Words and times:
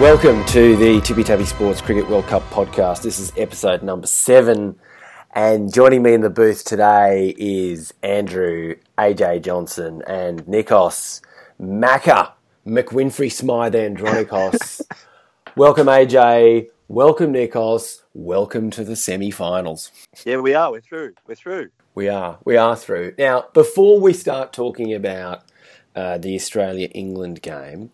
Welcome 0.00 0.46
to 0.46 0.76
the 0.76 0.98
Tippy 1.02 1.22
Tappy 1.22 1.44
Sports 1.44 1.82
Cricket 1.82 2.08
World 2.08 2.26
Cup 2.26 2.42
podcast. 2.44 3.02
This 3.02 3.18
is 3.18 3.34
episode 3.36 3.82
number 3.82 4.06
seven. 4.06 4.76
And 5.34 5.70
joining 5.70 6.02
me 6.02 6.14
in 6.14 6.22
the 6.22 6.30
booth 6.30 6.64
today 6.64 7.34
is 7.36 7.92
Andrew, 8.02 8.76
AJ 8.96 9.42
Johnson, 9.42 10.02
and 10.06 10.42
Nikos 10.46 11.20
Macca 11.60 12.32
McWinfrey 12.66 13.30
Smythe 13.30 13.74
Andronikos. 13.74 14.80
welcome, 15.56 15.88
AJ. 15.88 16.68
Welcome, 16.88 17.34
Nikos. 17.34 18.00
Welcome 18.14 18.70
to 18.70 18.84
the 18.84 18.96
semi 18.96 19.30
finals. 19.30 19.92
Yeah, 20.24 20.38
we 20.38 20.54
are. 20.54 20.70
We're 20.70 20.80
through. 20.80 21.12
We're 21.26 21.34
through. 21.34 21.72
We 21.94 22.08
are. 22.08 22.38
We 22.46 22.56
are 22.56 22.74
through. 22.74 23.16
Now, 23.18 23.48
before 23.52 24.00
we 24.00 24.14
start 24.14 24.54
talking 24.54 24.94
about 24.94 25.42
uh, 25.94 26.16
the 26.16 26.34
Australia 26.36 26.88
England 26.94 27.42
game, 27.42 27.90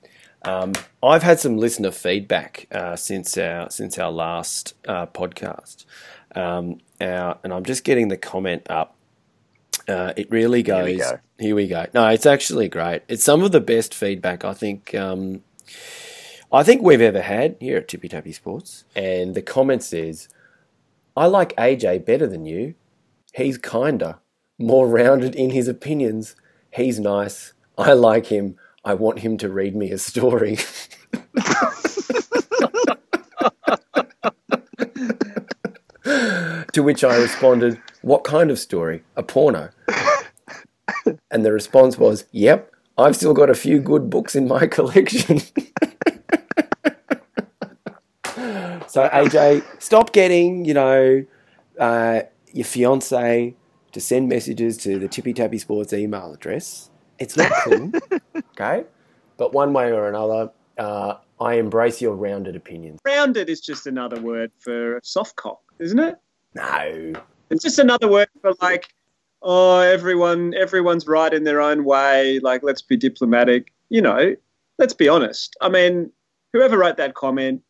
um, 0.47 0.73
I've 1.03 1.23
had 1.23 1.41
some 1.41 1.57
listener 1.57 1.91
feedback 1.91 2.67
uh, 2.71 2.97
since 2.97 3.37
our 3.37 3.69
since 3.71 3.99
our 3.99 4.11
last 4.11 4.75
uh, 4.87 5.07
podcast, 5.07 5.85
um, 6.35 6.81
our, 7.01 7.39
and 7.43 7.53
I'm 7.53 7.65
just 7.65 7.85
getting 7.85 8.09
the 8.09 8.17
comment 8.17 8.67
up. 8.71 8.97
Uh, 9.89 10.13
it 10.17 10.31
really 10.31 10.63
goes. 10.63 10.87
Here 10.87 10.95
we, 10.95 10.99
go. 10.99 11.21
here 11.39 11.55
we 11.55 11.67
go. 11.69 11.87
No, 11.95 12.09
it's 12.09 12.27
actually 12.27 12.69
great. 12.69 13.03
It's 13.09 13.25
some 13.25 13.43
of 13.43 13.53
the 13.53 13.61
best 13.61 13.95
feedback 13.95 14.45
I 14.45 14.55
think. 14.55 14.95
Um, 14.95 15.43
I 16.53 16.63
think 16.63 16.83
we've 16.83 17.01
ever 17.01 17.23
had 17.23 17.57
here 17.61 17.79
at 17.79 17.89
Tippy 17.89 18.09
Tappy 18.09 18.33
Sports. 18.33 18.85
And 18.95 19.35
the 19.35 19.43
comment 19.43 19.83
says, 19.83 20.29
"I 21.17 21.27
like 21.27 21.57
AJ 21.57 22.05
better 22.05 22.27
than 22.27 22.47
you. 22.47 22.75
He's 23.35 23.59
kinder, 23.59 24.19
more 24.59 24.89
rounded 24.89 25.35
in 25.35 25.51
his 25.51 25.69
opinions. 25.69 26.37
He's 26.71 27.01
nice. 27.01 27.53
I 27.77 27.93
like 27.93 28.27
him. 28.27 28.57
I 28.87 28.95
want 28.95 29.19
him 29.19 29.37
to 29.39 29.51
read 29.51 29.77
me 29.77 29.91
a 29.91 29.99
story." 29.99 30.57
to 36.77 36.83
which 36.83 37.03
I 37.03 37.17
responded, 37.17 37.81
What 38.03 38.23
kind 38.23 38.51
of 38.51 38.59
story? 38.59 39.03
A 39.17 39.23
porno. 39.23 39.71
And 41.31 41.45
the 41.45 41.53
response 41.53 41.99
was, 41.99 42.27
Yep, 42.33 42.71
I've 42.99 43.17
still 43.17 43.33
got 43.35 43.51
a 43.51 43.55
few 43.55 43.81
good 43.81 44.11
books 44.11 44.37
in 44.37 44.47
my 44.47 44.67
collection. 44.77 45.39
so, 48.89 49.09
AJ, 49.09 49.65
stop 49.83 50.13
getting, 50.13 50.67
you 50.67 50.75
know, 50.75 51.25
uh, 51.81 52.21
your 52.53 52.65
fiance 52.65 53.55
to 53.93 54.01
send 54.01 54.29
messages 54.29 54.77
to 54.79 54.99
the 54.99 55.09
Tippy 55.09 55.33
Tappy 55.33 55.59
Sports 55.59 55.95
email 55.95 56.33
address. 56.33 56.91
It's 57.19 57.37
not 57.37 57.51
cool, 57.65 57.91
okay? 58.53 58.85
But 59.37 59.53
one 59.53 59.73
way 59.73 59.93
or 59.93 60.09
another, 60.09 60.51
uh, 60.79 61.15
I 61.41 61.55
embrace 61.55 62.01
your 62.01 62.15
rounded 62.15 62.57
opinions. 62.57 63.01
Rounded 63.05 63.49
is 63.49 63.61
just 63.61 63.87
another 63.87 64.21
word 64.21 64.53
for 64.59 65.01
soft 65.03 65.37
cock, 65.37 65.61
isn't 65.79 65.99
it? 65.99 66.17
No. 66.55 67.13
It's 67.51 67.63
just 67.63 67.79
another 67.79 68.09
word 68.09 68.29
for 68.41 68.55
like, 68.61 68.95
oh, 69.43 69.79
everyone, 69.81 70.55
everyone's 70.55 71.07
right 71.07 71.33
in 71.33 71.45
their 71.45 71.61
own 71.61 71.85
way. 71.85 72.41
Like, 72.41 72.63
let's 72.63 72.83
be 72.83 72.97
diplomatic. 72.97 73.73
You 73.89 74.03
know, 74.03 74.35
let's 74.79 74.95
be 74.95 75.09
honest. 75.09 75.57
I 75.61 75.69
mean, 75.69 76.11
whoever 76.53 76.79
wrote 76.79 76.97
that 76.97 77.15
comment 77.15 77.63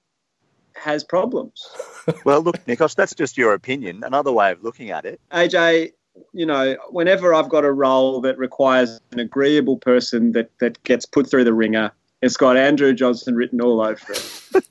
has 0.76 1.04
problems. 1.04 1.66
well, 2.24 2.40
look, 2.40 2.64
Nikos, 2.66 2.94
that's 2.94 3.14
just 3.14 3.36
your 3.36 3.54
opinion. 3.54 4.02
Another 4.04 4.32
way 4.32 4.52
of 4.52 4.62
looking 4.62 4.90
at 4.90 5.04
it. 5.04 5.20
AJ, 5.32 5.92
you 6.32 6.46
know, 6.46 6.76
whenever 6.90 7.34
I've 7.34 7.48
got 7.48 7.64
a 7.64 7.72
role 7.72 8.20
that 8.22 8.38
requires 8.38 9.00
an 9.12 9.20
agreeable 9.20 9.76
person 9.78 10.32
that, 10.32 10.50
that 10.58 10.82
gets 10.84 11.06
put 11.06 11.30
through 11.30 11.44
the 11.44 11.54
ringer, 11.54 11.92
it's 12.22 12.36
got 12.36 12.56
Andrew 12.56 12.92
Johnson 12.92 13.34
written 13.34 13.60
all 13.60 13.80
over 13.80 14.12
it. 14.12 14.68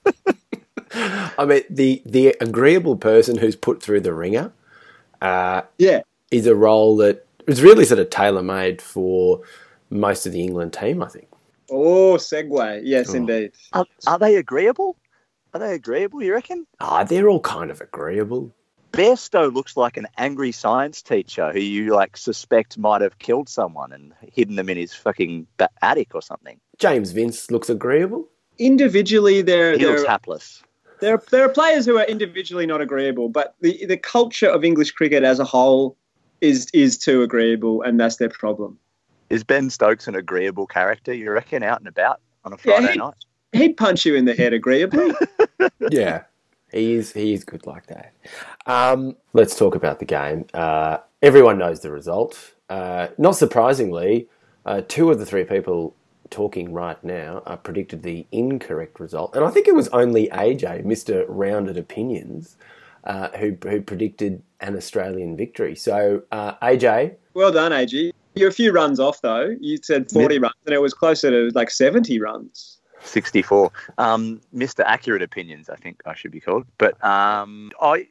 I 1.38 1.46
mean, 1.46 1.64
the 1.70 2.02
the 2.06 2.36
agreeable 2.40 2.96
person 2.96 3.38
who's 3.38 3.56
put 3.56 3.84
through 3.84 4.02
the 4.02 4.14
ringer, 4.14 4.52
uh, 5.22 5.62
yeah, 5.78 6.02
is 6.32 6.48
a 6.48 6.56
role 6.56 6.96
that 6.98 7.26
is 7.48 7.62
really 7.62 7.86
sort 7.86 8.00
of 8.00 8.10
tailor 8.10 8.44
made 8.44 8.82
for 8.82 9.42
most 9.90 10.26
of 10.26 10.32
the 10.32 10.44
England 10.44 10.74
team. 10.74 11.04
I 11.04 11.08
think. 11.08 11.28
Oh, 11.70 12.16
segue. 12.16 12.82
Yes, 12.84 13.10
oh. 13.10 13.16
indeed. 13.16 13.52
Are, 13.74 13.86
are, 14.08 14.20
they 14.20 14.36
agreeable? 14.36 14.96
Are 15.54 15.60
they 15.60 15.74
agreeable? 15.74 16.22
You 16.22 16.34
reckon? 16.34 16.66
Ah, 16.80 17.04
they're 17.04 17.28
all 17.28 17.40
kind 17.40 17.72
of 17.72 17.82
agreeable. 17.82 18.54
Bairstow 18.96 19.54
looks 19.54 19.76
like 19.76 19.98
an 19.98 20.08
angry 20.18 20.54
science 20.54 21.02
teacher 21.02 21.52
who 21.52 21.60
you 21.60 21.94
like 21.94 22.16
suspect 22.16 22.78
might 22.78 23.02
have 23.02 23.20
killed 23.20 23.50
someone 23.50 23.92
and 23.92 24.14
hidden 24.34 24.56
them 24.56 24.70
in 24.70 24.78
his 24.78 24.94
fucking 24.94 25.48
attic 25.82 26.16
or 26.16 26.22
something. 26.22 26.62
James 26.80 27.12
Vince 27.12 27.52
looks 27.52 27.70
agreeable. 27.70 28.30
Individually, 28.58 29.42
they're 29.42 29.74
he 29.74 29.84
they're, 29.84 29.98
looks 29.98 30.08
hapless. 30.08 30.64
There, 31.02 31.22
there 31.30 31.44
are 31.44 31.50
players 31.50 31.86
who 31.86 31.98
are 31.98 32.06
individually 32.06 32.66
not 32.66 32.80
agreeable, 32.80 33.28
but 33.28 33.56
the 33.60 33.86
the 33.86 33.98
culture 33.98 34.48
of 34.48 34.64
English 34.64 34.92
cricket 34.92 35.24
as 35.24 35.40
a 35.40 35.46
whole 35.46 35.98
is 36.40 36.70
is 36.74 36.98
too 36.98 37.22
agreeable, 37.22 37.82
and 37.82 38.00
that's 38.00 38.16
their 38.16 38.30
problem. 38.30 38.80
Is 39.30 39.44
Ben 39.44 39.70
Stokes 39.70 40.08
an 40.08 40.16
agreeable 40.16 40.68
character? 40.68 41.14
You 41.14 41.32
reckon 41.32 41.64
out 41.64 41.80
and 41.80 41.88
about 41.90 42.22
on 42.46 42.54
a 42.54 42.58
Friday 42.58 42.86
yeah, 42.86 42.92
he'd, 42.92 43.00
night? 43.00 43.16
He'd 43.52 43.78
punch 43.78 44.06
you 44.06 44.16
in 44.16 44.24
the 44.24 44.34
head 44.36 44.54
agreeably. 44.54 45.14
yeah, 45.92 46.24
he 46.76 46.94
is. 46.94 47.14
He 47.14 47.34
is 47.34 47.44
good 47.44 47.66
like 47.66 47.88
that. 47.88 48.14
Um, 48.66 49.16
let's 49.34 49.56
talk 49.56 49.76
about 49.76 50.00
the 50.00 50.06
game. 50.06 50.46
Uh, 50.54 50.98
everyone 51.22 51.58
knows 51.58 51.80
the 51.80 51.92
result. 51.92 52.54
Uh, 52.70 53.08
not 53.18 53.36
surprisingly, 53.36 54.28
uh, 54.66 54.82
two 54.88 55.10
of 55.10 55.20
the 55.20 55.26
three 55.26 55.46
people 55.46 55.96
talking 56.30 56.74
right 56.74 57.02
now 57.04 57.44
uh, 57.46 57.56
predicted 57.56 58.04
the 58.04 58.26
incorrect 58.32 59.00
result, 59.00 59.36
and 59.36 59.46
I 59.46 59.52
think 59.52 59.68
it 59.68 59.76
was 59.76 59.88
only 59.90 60.28
AJ, 60.30 60.84
Mister 60.86 61.26
Rounded 61.28 61.78
Opinions, 61.78 62.58
uh, 63.06 63.30
who 63.38 63.56
who 63.64 63.82
predicted 63.82 64.42
an 64.60 64.76
Australian 64.76 65.38
victory. 65.38 65.76
So 65.76 66.24
uh, 66.32 66.56
AJ, 66.56 67.16
well 67.34 67.52
done, 67.52 67.72
AJ. 67.72 68.12
You're 68.36 68.50
a 68.50 68.54
few 68.54 68.74
runs 68.74 69.00
off 69.00 69.22
though. 69.22 69.56
You 69.62 69.78
said 69.82 70.12
40 70.12 70.40
runs, 70.40 70.56
and 70.66 70.76
it 70.76 70.82
was 70.82 70.94
closer 70.94 71.32
to 71.32 71.56
like 71.56 71.70
70 71.70 72.20
runs. 72.20 72.80
64. 73.06 73.72
Um, 73.98 74.42
Mr. 74.54 74.84
Accurate 74.86 75.22
Opinions, 75.22 75.70
I 75.70 75.76
think 75.76 76.02
I 76.06 76.16
should 76.16 76.32
be 76.32 76.40
called. 76.40 76.66
But 76.78 77.02
um, 77.04 77.72
I, 77.82 78.08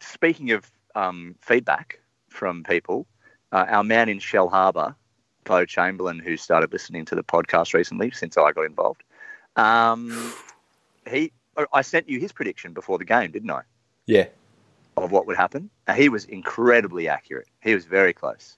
speaking 0.00 0.50
of 0.52 0.70
um, 0.94 1.34
feedback 1.40 2.00
from 2.28 2.64
people, 2.64 3.06
uh, 3.52 3.66
our 3.68 3.84
man 3.84 4.08
in 4.08 4.18
Shellharbour, 4.18 4.94
Bo 5.44 5.64
Chamberlain, 5.64 6.18
who 6.18 6.36
started 6.36 6.72
listening 6.72 7.04
to 7.06 7.14
the 7.14 7.22
podcast 7.22 7.74
recently 7.74 8.10
since 8.10 8.36
I 8.36 8.52
got 8.52 8.64
involved. 8.64 9.02
Um, 9.56 10.32
he, 11.08 11.32
I 11.72 11.82
sent 11.82 12.08
you 12.08 12.18
his 12.18 12.32
prediction 12.32 12.72
before 12.72 12.98
the 12.98 13.04
game, 13.04 13.30
didn't 13.30 13.50
I? 13.50 13.62
Yeah. 14.06 14.26
Of 14.96 15.12
what 15.12 15.26
would 15.26 15.36
happen. 15.36 15.70
Now, 15.86 15.94
he 15.94 16.08
was 16.08 16.24
incredibly 16.24 17.08
accurate. 17.08 17.48
He 17.62 17.74
was 17.74 17.84
very 17.84 18.12
close. 18.12 18.56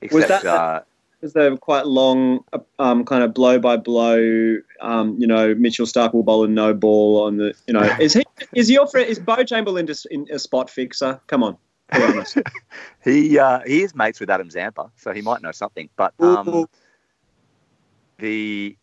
Except, 0.00 0.14
was 0.14 0.28
that 0.28 0.46
uh, 0.46 0.82
was 1.20 1.32
the 1.32 1.56
quite 1.58 1.86
long, 1.86 2.44
um, 2.78 3.04
kind 3.04 3.22
of 3.22 3.34
blow 3.34 3.58
by 3.58 3.76
blow? 3.76 4.58
Um, 4.80 5.16
you 5.18 5.26
know, 5.26 5.54
Mitchell 5.54 5.86
Starc 5.86 6.14
will 6.14 6.22
bowl 6.22 6.44
a 6.44 6.48
no 6.48 6.74
ball 6.74 7.24
on 7.24 7.36
the. 7.36 7.54
You 7.66 7.74
know, 7.74 7.96
is 8.00 8.14
he 8.14 8.24
is 8.54 8.70
your 8.70 8.86
friend 8.86 9.08
is 9.08 9.18
Bo 9.18 9.42
Chamberlain 9.44 9.86
just 9.86 10.06
in 10.06 10.26
a 10.30 10.38
spot 10.38 10.70
fixer? 10.70 11.20
Come 11.26 11.42
on. 11.42 11.56
he 13.04 13.38
uh, 13.38 13.60
he 13.66 13.82
is 13.82 13.94
mates 13.94 14.20
with 14.20 14.28
Adam 14.28 14.50
Zampa, 14.50 14.90
so 14.96 15.12
he 15.12 15.22
might 15.22 15.42
know 15.42 15.52
something. 15.52 15.88
But 15.96 16.12
um, 16.20 16.66
the 18.18 18.76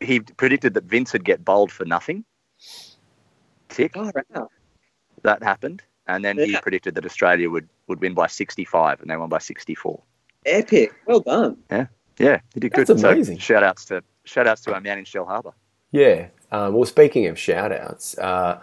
he 0.00 0.20
predicted 0.20 0.74
that 0.74 0.84
Vince 0.84 1.12
would 1.12 1.24
get 1.24 1.44
bowled 1.44 1.72
for 1.72 1.84
nothing. 1.84 2.24
Tick. 3.68 3.92
Oh, 3.94 4.10
wow. 4.34 4.48
That 5.22 5.42
happened, 5.42 5.82
and 6.06 6.24
then 6.24 6.36
yeah. 6.36 6.44
he 6.44 6.56
predicted 6.56 6.94
that 6.96 7.06
Australia 7.06 7.48
would 7.48 7.68
would 7.86 8.00
win 8.00 8.12
by 8.12 8.26
65, 8.26 9.00
and 9.00 9.10
they 9.10 9.16
won 9.16 9.28
by 9.28 9.38
64. 9.38 10.02
Epic. 10.46 10.92
Well 11.06 11.20
done. 11.20 11.56
Yeah, 11.70 11.86
yeah, 12.18 12.40
he 12.54 12.60
did 12.60 12.72
That's 12.72 12.88
good. 12.88 13.04
amazing. 13.04 13.36
So, 13.36 13.40
shout 13.40 13.62
outs 13.62 13.84
to 13.86 14.02
shout 14.24 14.46
outs 14.46 14.62
to 14.62 14.74
our 14.74 14.80
man 14.80 14.98
in 14.98 15.04
Shellharbour. 15.04 15.52
Yeah. 15.90 16.28
Um, 16.50 16.74
well, 16.74 16.84
speaking 16.84 17.26
of 17.26 17.38
shout 17.38 17.72
outs, 17.72 18.16
uh, 18.18 18.60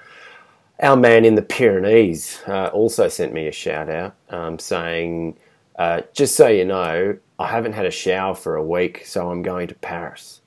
our 0.81 0.95
man 0.95 1.25
in 1.25 1.35
the 1.35 1.41
Pyrenees 1.41 2.41
uh, 2.47 2.67
also 2.67 3.07
sent 3.07 3.33
me 3.33 3.47
a 3.47 3.51
shout 3.51 3.89
out 3.89 4.15
um, 4.29 4.59
saying, 4.59 5.37
uh, 5.77 6.01
just 6.13 6.35
so 6.35 6.47
you 6.47 6.65
know, 6.65 7.17
I 7.39 7.47
haven't 7.47 7.73
had 7.73 7.85
a 7.85 7.91
shower 7.91 8.35
for 8.35 8.55
a 8.55 8.63
week, 8.63 9.05
so 9.05 9.29
I'm 9.31 9.41
going 9.41 9.67
to 9.67 9.75
Paris. 9.75 10.41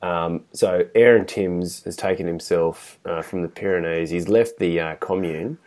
Um, 0.00 0.44
so 0.52 0.86
Aaron 0.94 1.26
Timms 1.26 1.82
has 1.84 1.96
taken 1.96 2.26
himself 2.26 2.98
uh, 3.04 3.22
from 3.22 3.42
the 3.42 3.48
Pyrenees. 3.48 4.10
He's 4.10 4.28
left 4.28 4.58
the 4.58 4.80
uh, 4.80 4.94
commune 4.96 5.58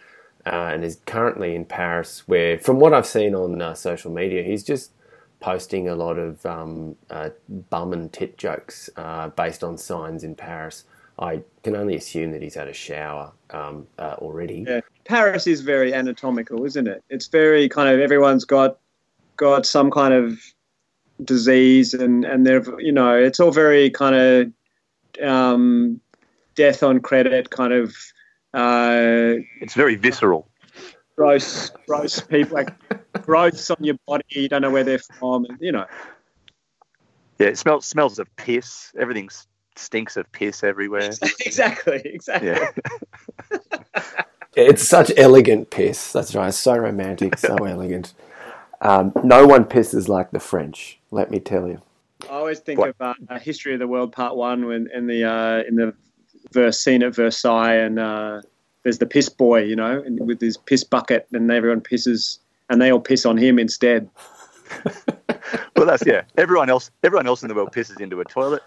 uh, 0.45 0.71
and 0.73 0.83
is 0.83 0.99
currently 1.05 1.55
in 1.55 1.65
Paris, 1.65 2.27
where, 2.27 2.57
from 2.57 2.79
what 2.79 2.93
I've 2.93 3.05
seen 3.05 3.35
on 3.35 3.61
uh, 3.61 3.73
social 3.73 4.11
media, 4.11 4.43
he's 4.43 4.63
just 4.63 4.91
posting 5.41 5.89
a 5.89 5.95
lot 5.95 6.17
of 6.17 6.45
um, 6.45 6.95
bum 7.69 7.93
and 7.93 8.13
tit 8.13 8.38
jokes 8.38 8.89
based 9.35 9.63
on 9.63 9.77
signs 9.77 10.23
in 10.23 10.35
Paris. 10.35 10.85
I 11.19 11.43
can 11.63 11.75
only 11.75 11.95
assume 11.95 12.31
that 12.31 12.41
he's 12.41 12.55
had 12.55 12.67
a 12.67 12.73
shower 12.73 13.31
um, 13.51 13.88
uh, 13.99 14.15
already. 14.17 14.65
Yeah. 14.67 14.81
Paris 15.05 15.45
is 15.45 15.61
very 15.61 15.93
anatomical, 15.93 16.65
isn't 16.65 16.88
it? 16.88 17.03
It's 17.09 17.27
very 17.27 17.69
kind 17.69 17.89
of 17.89 17.99
everyone's 17.99 18.45
got 18.45 18.77
got 19.38 19.65
some 19.65 19.91
kind 19.91 20.13
of 20.13 20.39
disease, 21.23 21.94
and 21.94 22.25
and 22.25 22.45
they're 22.45 22.63
you 22.79 22.91
know 22.91 23.15
it's 23.15 23.39
all 23.39 23.51
very 23.51 23.89
kind 23.89 24.15
of 24.15 25.27
um, 25.27 25.99
death 26.55 26.81
on 26.81 26.99
credit 26.99 27.49
kind 27.49 27.73
of 27.73 27.95
uh, 28.53 29.35
It's 29.61 29.73
very 29.73 29.95
visceral. 29.95 30.47
Gross, 31.21 31.69
gross 31.88 32.19
people, 32.19 32.56
like 32.56 32.73
growths 33.23 33.69
on 33.69 33.77
your 33.81 33.95
body. 34.07 34.23
You 34.29 34.50
don't 34.50 34.63
know 34.63 34.71
where 34.71 34.83
they're 34.83 34.97
from, 34.97 35.45
and 35.45 35.57
you 35.62 35.71
know. 35.71 35.85
Yeah, 37.38 37.47
it 37.47 37.57
smells 37.59 37.85
smells 37.85 38.18
of 38.18 38.33
piss. 38.38 38.91
Everything 39.00 39.29
stinks 39.75 40.18
of 40.18 40.31
piss 40.31 40.63
everywhere. 40.63 41.12
exactly, 41.45 42.01
exactly. 42.06 42.53
Yeah. 43.53 44.23
It's 44.53 44.85
such 44.85 45.12
elegant 45.15 45.69
piss. 45.69 46.12
That's 46.12 46.35
right. 46.35 46.53
So 46.53 46.75
romantic, 46.75 47.38
so 47.38 47.56
elegant. 47.56 48.13
Um, 48.81 49.13
no 49.23 49.47
one 49.47 49.63
pisses 49.63 50.09
like 50.09 50.31
the 50.31 50.41
French. 50.41 51.00
Let 51.09 51.31
me 51.31 51.39
tell 51.39 51.68
you. 51.69 51.81
I 52.29 52.33
always 52.33 52.59
think 52.59 52.79
What? 52.79 52.95
of 53.00 53.15
uh, 53.29 53.39
History 53.39 53.73
of 53.73 53.79
the 53.79 53.88
World 53.88 54.12
Part 54.12 54.35
One 54.35 54.65
when 54.65 54.89
in 54.94 55.07
the 55.07 55.23
uh, 55.23 55.63
in 55.68 55.75
the 55.75 55.94
verse 56.51 56.79
scene 56.81 57.01
at 57.03 57.15
Versailles, 57.15 57.75
and 57.75 57.97
uh, 57.97 58.41
there's 58.83 58.98
the 58.98 59.06
piss 59.06 59.30
boy, 59.30 59.63
you 59.63 59.75
know, 59.75 60.01
and 60.06 60.19
with 60.25 60.42
his 60.42 60.57
piss 60.57 60.83
bucket, 60.83 61.28
and 61.31 61.51
everyone 61.51 61.81
pisses, 61.81 62.39
and 62.69 62.81
they 62.81 62.92
all 62.92 63.00
piss 63.00 63.25
on 63.25 63.38
him 63.38 63.60
instead. 63.60 64.10
well, 65.75 65.86
that's 65.86 66.06
yeah. 66.06 66.24
Everyone 66.38 66.69
else, 66.69 66.92
everyone 67.04 67.28
else 67.28 67.42
in 67.42 67.50
the 67.50 67.56
world 67.56 67.72
pisses 67.74 68.00
into 68.00 68.19
a 68.22 68.25
toilet. 68.25 68.63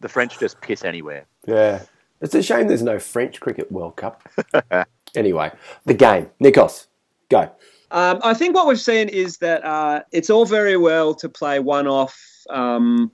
The 0.00 0.08
French 0.08 0.38
just 0.38 0.60
piss 0.60 0.84
anywhere. 0.84 1.24
Yeah. 1.46 1.82
It's 2.20 2.34
a 2.34 2.42
shame 2.42 2.68
there's 2.68 2.82
no 2.82 2.98
French 2.98 3.40
Cricket 3.40 3.70
World 3.70 3.96
Cup. 3.96 4.22
anyway, 5.16 5.50
the 5.84 5.94
game. 5.94 6.30
Nikos, 6.42 6.86
go. 7.28 7.50
Um, 7.90 8.20
I 8.24 8.34
think 8.34 8.54
what 8.54 8.66
we've 8.66 8.80
seen 8.80 9.08
is 9.08 9.38
that 9.38 9.64
uh, 9.64 10.02
it's 10.12 10.30
all 10.30 10.46
very 10.46 10.76
well 10.76 11.14
to 11.14 11.28
play 11.28 11.60
one-off 11.60 12.18
um, 12.50 13.12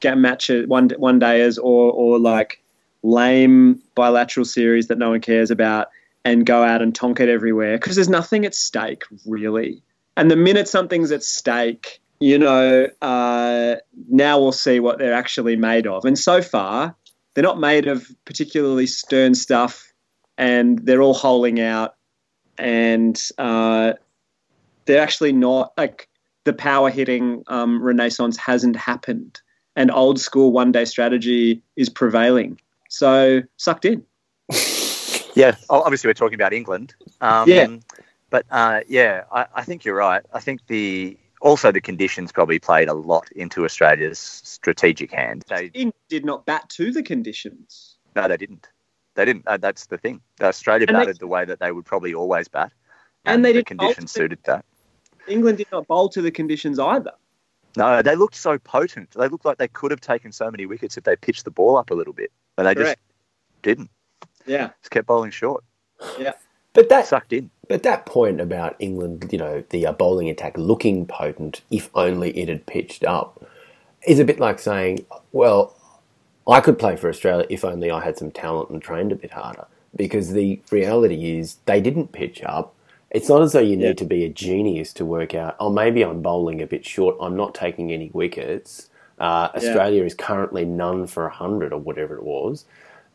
game 0.00 0.20
matches, 0.20 0.66
one 0.68 0.90
one 0.98 1.18
dayers, 1.18 1.58
or 1.58 1.92
or 1.92 2.18
like 2.18 2.61
lame 3.02 3.80
bilateral 3.94 4.44
series 4.44 4.88
that 4.88 4.98
no 4.98 5.10
one 5.10 5.20
cares 5.20 5.50
about, 5.50 5.88
and 6.24 6.46
go 6.46 6.62
out 6.62 6.82
and 6.82 6.94
tonk 6.94 7.20
it 7.20 7.28
everywhere 7.28 7.76
because 7.78 7.96
there's 7.96 8.08
nothing 8.08 8.44
at 8.44 8.54
stake 8.54 9.02
really. 9.26 9.82
And 10.16 10.30
the 10.30 10.36
minute 10.36 10.68
something's 10.68 11.10
at 11.10 11.22
stake, 11.22 12.00
you 12.20 12.38
know, 12.38 12.86
uh, 13.00 13.76
now 14.08 14.38
we'll 14.38 14.52
see 14.52 14.78
what 14.78 14.98
they're 14.98 15.14
actually 15.14 15.56
made 15.56 15.86
of. 15.86 16.04
And 16.04 16.18
so 16.18 16.42
far, 16.42 16.94
they're 17.34 17.42
not 17.42 17.58
made 17.58 17.88
of 17.88 18.08
particularly 18.24 18.86
stern 18.86 19.34
stuff, 19.34 19.92
and 20.38 20.78
they're 20.80 21.02
all 21.02 21.14
holing 21.14 21.60
out, 21.60 21.96
and 22.58 23.20
uh, 23.38 23.94
they're 24.84 25.02
actually 25.02 25.32
not 25.32 25.72
like 25.76 26.08
the 26.44 26.52
power 26.52 26.90
hitting 26.90 27.42
um, 27.46 27.82
renaissance 27.82 28.36
hasn't 28.36 28.76
happened, 28.76 29.40
and 29.74 29.90
old 29.90 30.20
school 30.20 30.52
one 30.52 30.72
day 30.72 30.84
strategy 30.84 31.62
is 31.76 31.88
prevailing. 31.88 32.60
So 32.92 33.40
sucked 33.56 33.84
in. 33.86 34.04
Yeah, 35.34 35.56
obviously 35.70 36.08
we're 36.08 36.12
talking 36.14 36.34
about 36.34 36.52
England. 36.52 36.94
Um, 37.22 37.48
Yeah. 37.48 37.76
But 38.28 38.44
uh, 38.50 38.80
yeah, 38.86 39.24
I, 39.32 39.46
I 39.54 39.62
think 39.62 39.82
you're 39.82 39.94
right. 39.96 40.22
I 40.34 40.40
think 40.40 40.60
the 40.66 41.16
also 41.40 41.72
the 41.72 41.80
conditions 41.80 42.32
probably 42.32 42.58
played 42.58 42.88
a 42.90 42.92
lot 42.92 43.32
into 43.32 43.64
Australia's 43.64 44.18
strategic 44.18 45.10
hand. 45.10 45.44
They 45.48 45.70
England 45.72 45.94
did 46.10 46.26
not 46.26 46.44
bat 46.44 46.68
to 46.76 46.92
the 46.92 47.02
conditions. 47.02 47.96
no, 48.14 48.28
they 48.28 48.36
didn't. 48.36 48.68
They 49.14 49.24
didn't. 49.24 49.46
Uh, 49.46 49.56
that's 49.56 49.86
the 49.86 49.96
thing. 49.96 50.20
Australia 50.42 50.84
And 50.86 50.96
they- 50.96 51.00
batted 51.00 51.18
the 51.18 51.26
way 51.26 51.46
that 51.46 51.60
they 51.60 51.72
would 51.72 51.86
probably 51.86 52.12
always 52.12 52.48
bat, 52.48 52.70
And 53.24 53.42
they 53.42 53.52
the 53.52 53.60
didn't 53.62 53.68
conditions 53.68 54.12
suited 54.12 54.38
that. 54.44 54.66
England 55.28 55.56
did 55.56 55.68
not 55.72 55.86
bowl 55.86 56.10
to 56.10 56.20
the 56.20 56.30
conditions 56.30 56.78
either. 56.78 57.12
No, 57.74 58.02
they 58.02 58.16
looked 58.16 58.34
so 58.34 58.58
potent. 58.58 59.12
They 59.12 59.28
looked 59.28 59.46
like 59.46 59.56
they 59.56 59.68
could 59.68 59.92
have 59.92 60.00
taken 60.02 60.30
so 60.30 60.50
many 60.50 60.66
wickets 60.66 60.98
if 60.98 61.04
they 61.04 61.16
pitched 61.16 61.46
the 61.46 61.50
ball 61.50 61.78
up 61.78 61.90
a 61.90 61.94
little 61.94 62.12
bit, 62.12 62.30
but 62.56 62.64
they 62.64 62.74
Correct. 62.74 63.00
just 63.00 63.62
didn't. 63.62 63.90
Yeah. 64.46 64.70
Just 64.80 64.90
kept 64.90 65.06
bowling 65.06 65.30
short, 65.30 65.62
Yeah, 66.18 66.32
But 66.72 66.88
that 66.88 67.06
sucked 67.06 67.32
in. 67.32 67.50
But 67.68 67.84
that 67.84 68.06
point 68.06 68.40
about 68.40 68.76
England, 68.80 69.28
you 69.30 69.38
know, 69.38 69.62
the 69.70 69.86
uh, 69.86 69.92
bowling 69.92 70.28
attack 70.28 70.58
looking 70.58 71.06
potent 71.06 71.62
if 71.70 71.88
only 71.94 72.30
it 72.36 72.48
had 72.48 72.66
pitched 72.66 73.04
up, 73.04 73.44
is 74.06 74.18
a 74.18 74.24
bit 74.24 74.40
like 74.40 74.58
saying, 74.58 75.06
well, 75.30 75.74
I 76.48 76.60
could 76.60 76.78
play 76.78 76.96
for 76.96 77.08
Australia 77.08 77.46
if 77.48 77.64
only 77.64 77.90
I 77.90 78.02
had 78.02 78.18
some 78.18 78.32
talent 78.32 78.70
and 78.70 78.82
trained 78.82 79.12
a 79.12 79.16
bit 79.16 79.30
harder. 79.32 79.66
Because 79.94 80.32
the 80.32 80.60
reality 80.70 81.38
is 81.38 81.58
they 81.66 81.80
didn't 81.80 82.12
pitch 82.12 82.42
up. 82.42 82.74
It's 83.10 83.28
not 83.28 83.42
as 83.42 83.52
though 83.52 83.60
you 83.60 83.76
need 83.76 83.84
Yeah. 83.84 83.92
to 83.92 84.04
be 84.06 84.24
a 84.24 84.28
genius 84.28 84.92
to 84.94 85.04
work 85.04 85.34
out, 85.34 85.54
oh, 85.60 85.70
maybe 85.70 86.02
I'm 86.02 86.20
bowling 86.22 86.60
a 86.62 86.66
bit 86.66 86.84
short, 86.84 87.16
I'm 87.20 87.36
not 87.36 87.54
taking 87.54 87.92
any 87.92 88.10
wickets. 88.12 88.88
Uh, 89.22 89.48
Australia 89.54 90.04
is 90.04 90.14
currently 90.14 90.66
none 90.66 91.06
for 91.06 91.24
100 91.24 91.72
or 91.72 91.80
whatever 91.80 92.16
it 92.16 92.24
was 92.24 92.66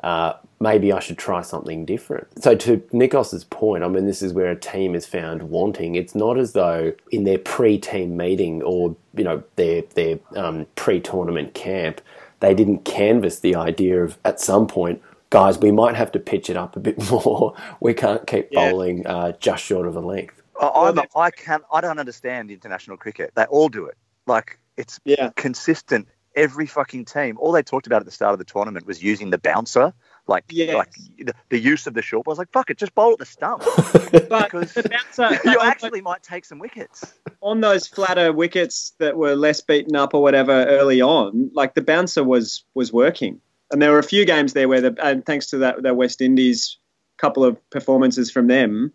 uh, 0.03 0.33
maybe 0.59 0.93
I 0.93 0.99
should 0.99 1.17
try 1.17 1.41
something 1.41 1.85
different. 1.85 2.27
So 2.43 2.55
to 2.55 2.77
Nikos's 2.93 3.43
point, 3.45 3.83
I 3.83 3.87
mean, 3.87 4.05
this 4.05 4.21
is 4.21 4.33
where 4.33 4.51
a 4.51 4.55
team 4.55 4.95
is 4.95 5.05
found 5.05 5.43
wanting. 5.43 5.95
It's 5.95 6.15
not 6.15 6.37
as 6.37 6.53
though 6.53 6.93
in 7.11 7.23
their 7.23 7.39
pre-team 7.39 8.15
meeting 8.15 8.61
or 8.63 8.95
you 9.15 9.23
know 9.23 9.43
their 9.55 9.81
their 9.95 10.19
um, 10.35 10.67
pre-tournament 10.75 11.55
camp, 11.55 12.01
they 12.41 12.53
didn't 12.53 12.85
canvass 12.85 13.39
the 13.39 13.55
idea 13.55 14.03
of 14.03 14.17
at 14.23 14.39
some 14.39 14.67
point. 14.67 15.01
Guys, 15.29 15.57
we 15.57 15.71
might 15.71 15.95
have 15.95 16.11
to 16.13 16.19
pitch 16.19 16.49
it 16.49 16.55
up 16.55 16.75
a 16.75 16.79
bit 16.79 16.97
more. 17.11 17.55
We 17.81 17.93
can't 17.93 18.25
keep 18.27 18.49
Yeah. 18.51 18.69
bowling 18.71 19.05
uh, 19.07 19.33
just 19.39 19.63
short 19.63 19.87
of 19.87 19.95
a 19.95 19.99
length. 20.01 20.41
I, 20.61 20.67
I'm, 20.67 20.99
I 21.15 21.31
can 21.31 21.61
I 21.73 21.81
don't 21.81 21.99
understand 21.99 22.51
international 22.51 22.97
cricket. 22.97 23.31
They 23.35 23.45
all 23.45 23.67
do 23.69 23.87
it. 23.87 23.97
Like 24.27 24.59
it's 24.77 24.99
Yeah. 25.05 25.31
consistent. 25.35 26.07
Every 26.35 26.67
fucking 26.67 27.05
team. 27.05 27.35
All 27.39 27.51
they 27.51 27.63
talked 27.63 27.87
about 27.87 28.01
at 28.01 28.05
the 28.05 28.11
start 28.11 28.33
of 28.33 28.37
the 28.37 28.45
tournament 28.45 28.85
was 28.85 29.01
using 29.01 29.31
the 29.31 29.39
bouncer, 29.39 29.91
like 30.27 30.43
Yes. 30.49 30.75
like 30.75 30.91
the, 31.17 31.33
the 31.49 31.57
use 31.57 31.87
of 31.87 31.95
the 31.95 32.03
short. 32.03 32.27
I 32.27 32.29
was 32.29 32.37
like, 32.37 32.51
fuck 32.51 32.69
it, 32.69 32.77
just 32.77 32.93
bowl 32.93 33.11
at 33.13 33.17
the 33.17 33.25
stump 33.25 33.63
But 34.29 34.51
because 34.51 34.73
the 34.75 34.87
bouncer 34.87 35.39
you 35.49 35.59
actually 35.59 36.01
might 36.01 36.21
take 36.21 36.45
some 36.45 36.59
wickets. 36.59 37.11
on 37.41 37.61
those 37.61 37.87
flatter 37.87 38.31
wickets 38.31 38.93
that 38.99 39.17
were 39.17 39.35
less 39.35 39.61
beaten 39.61 39.95
up 39.95 40.13
or 40.13 40.21
whatever 40.21 40.51
early 40.65 41.01
on, 41.01 41.49
like 41.53 41.73
the 41.73 41.81
bouncer 41.81 42.23
was 42.23 42.63
was 42.75 42.93
working. 42.93 43.41
And 43.71 43.81
there 43.81 43.91
were 43.91 43.99
a 43.99 44.03
few 44.03 44.23
games 44.23 44.53
there 44.53 44.67
where 44.69 44.79
the 44.81 44.95
and 45.03 45.25
thanks 45.25 45.47
to 45.47 45.57
that 45.57 45.81
the 45.81 45.93
West 45.95 46.21
Indies 46.21 46.77
couple 47.17 47.43
of 47.43 47.57
performances 47.71 48.29
from 48.29 48.45
them, 48.45 48.93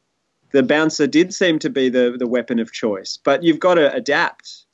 the 0.52 0.62
bouncer 0.62 1.08
did 1.08 1.34
seem 1.34 1.58
to 1.58 1.68
be 1.70 1.88
the 1.88 2.14
the 2.16 2.28
weapon 2.28 2.60
of 2.60 2.70
choice. 2.72 3.18
But 3.24 3.42
you've 3.42 3.58
got 3.58 3.74
to 3.74 3.92
adapt. 3.92 4.64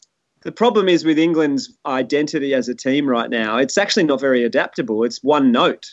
The 0.42 0.52
problem 0.52 0.88
is 0.88 1.04
with 1.04 1.18
England's 1.18 1.72
identity 1.84 2.54
as 2.54 2.68
a 2.68 2.74
team 2.74 3.08
right 3.08 3.28
now, 3.28 3.58
it's 3.58 3.76
actually 3.76 4.04
not 4.04 4.20
very 4.20 4.44
adaptable. 4.44 5.04
It's 5.04 5.22
one 5.22 5.50
note, 5.52 5.86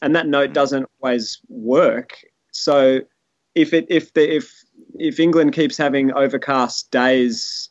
and 0.00 0.14
that 0.14 0.26
note 0.26 0.52
doesn't 0.52 0.86
always 1.00 1.40
work. 1.48 2.18
So 2.52 3.00
if 3.54 3.72
it 3.72 3.86
if 3.88 4.14
the 4.14 4.36
if 4.36 4.64
if 4.98 5.20
England 5.20 5.52
keeps 5.52 5.76
having 5.76 6.12
overcast 6.12 6.90
days 6.90 7.68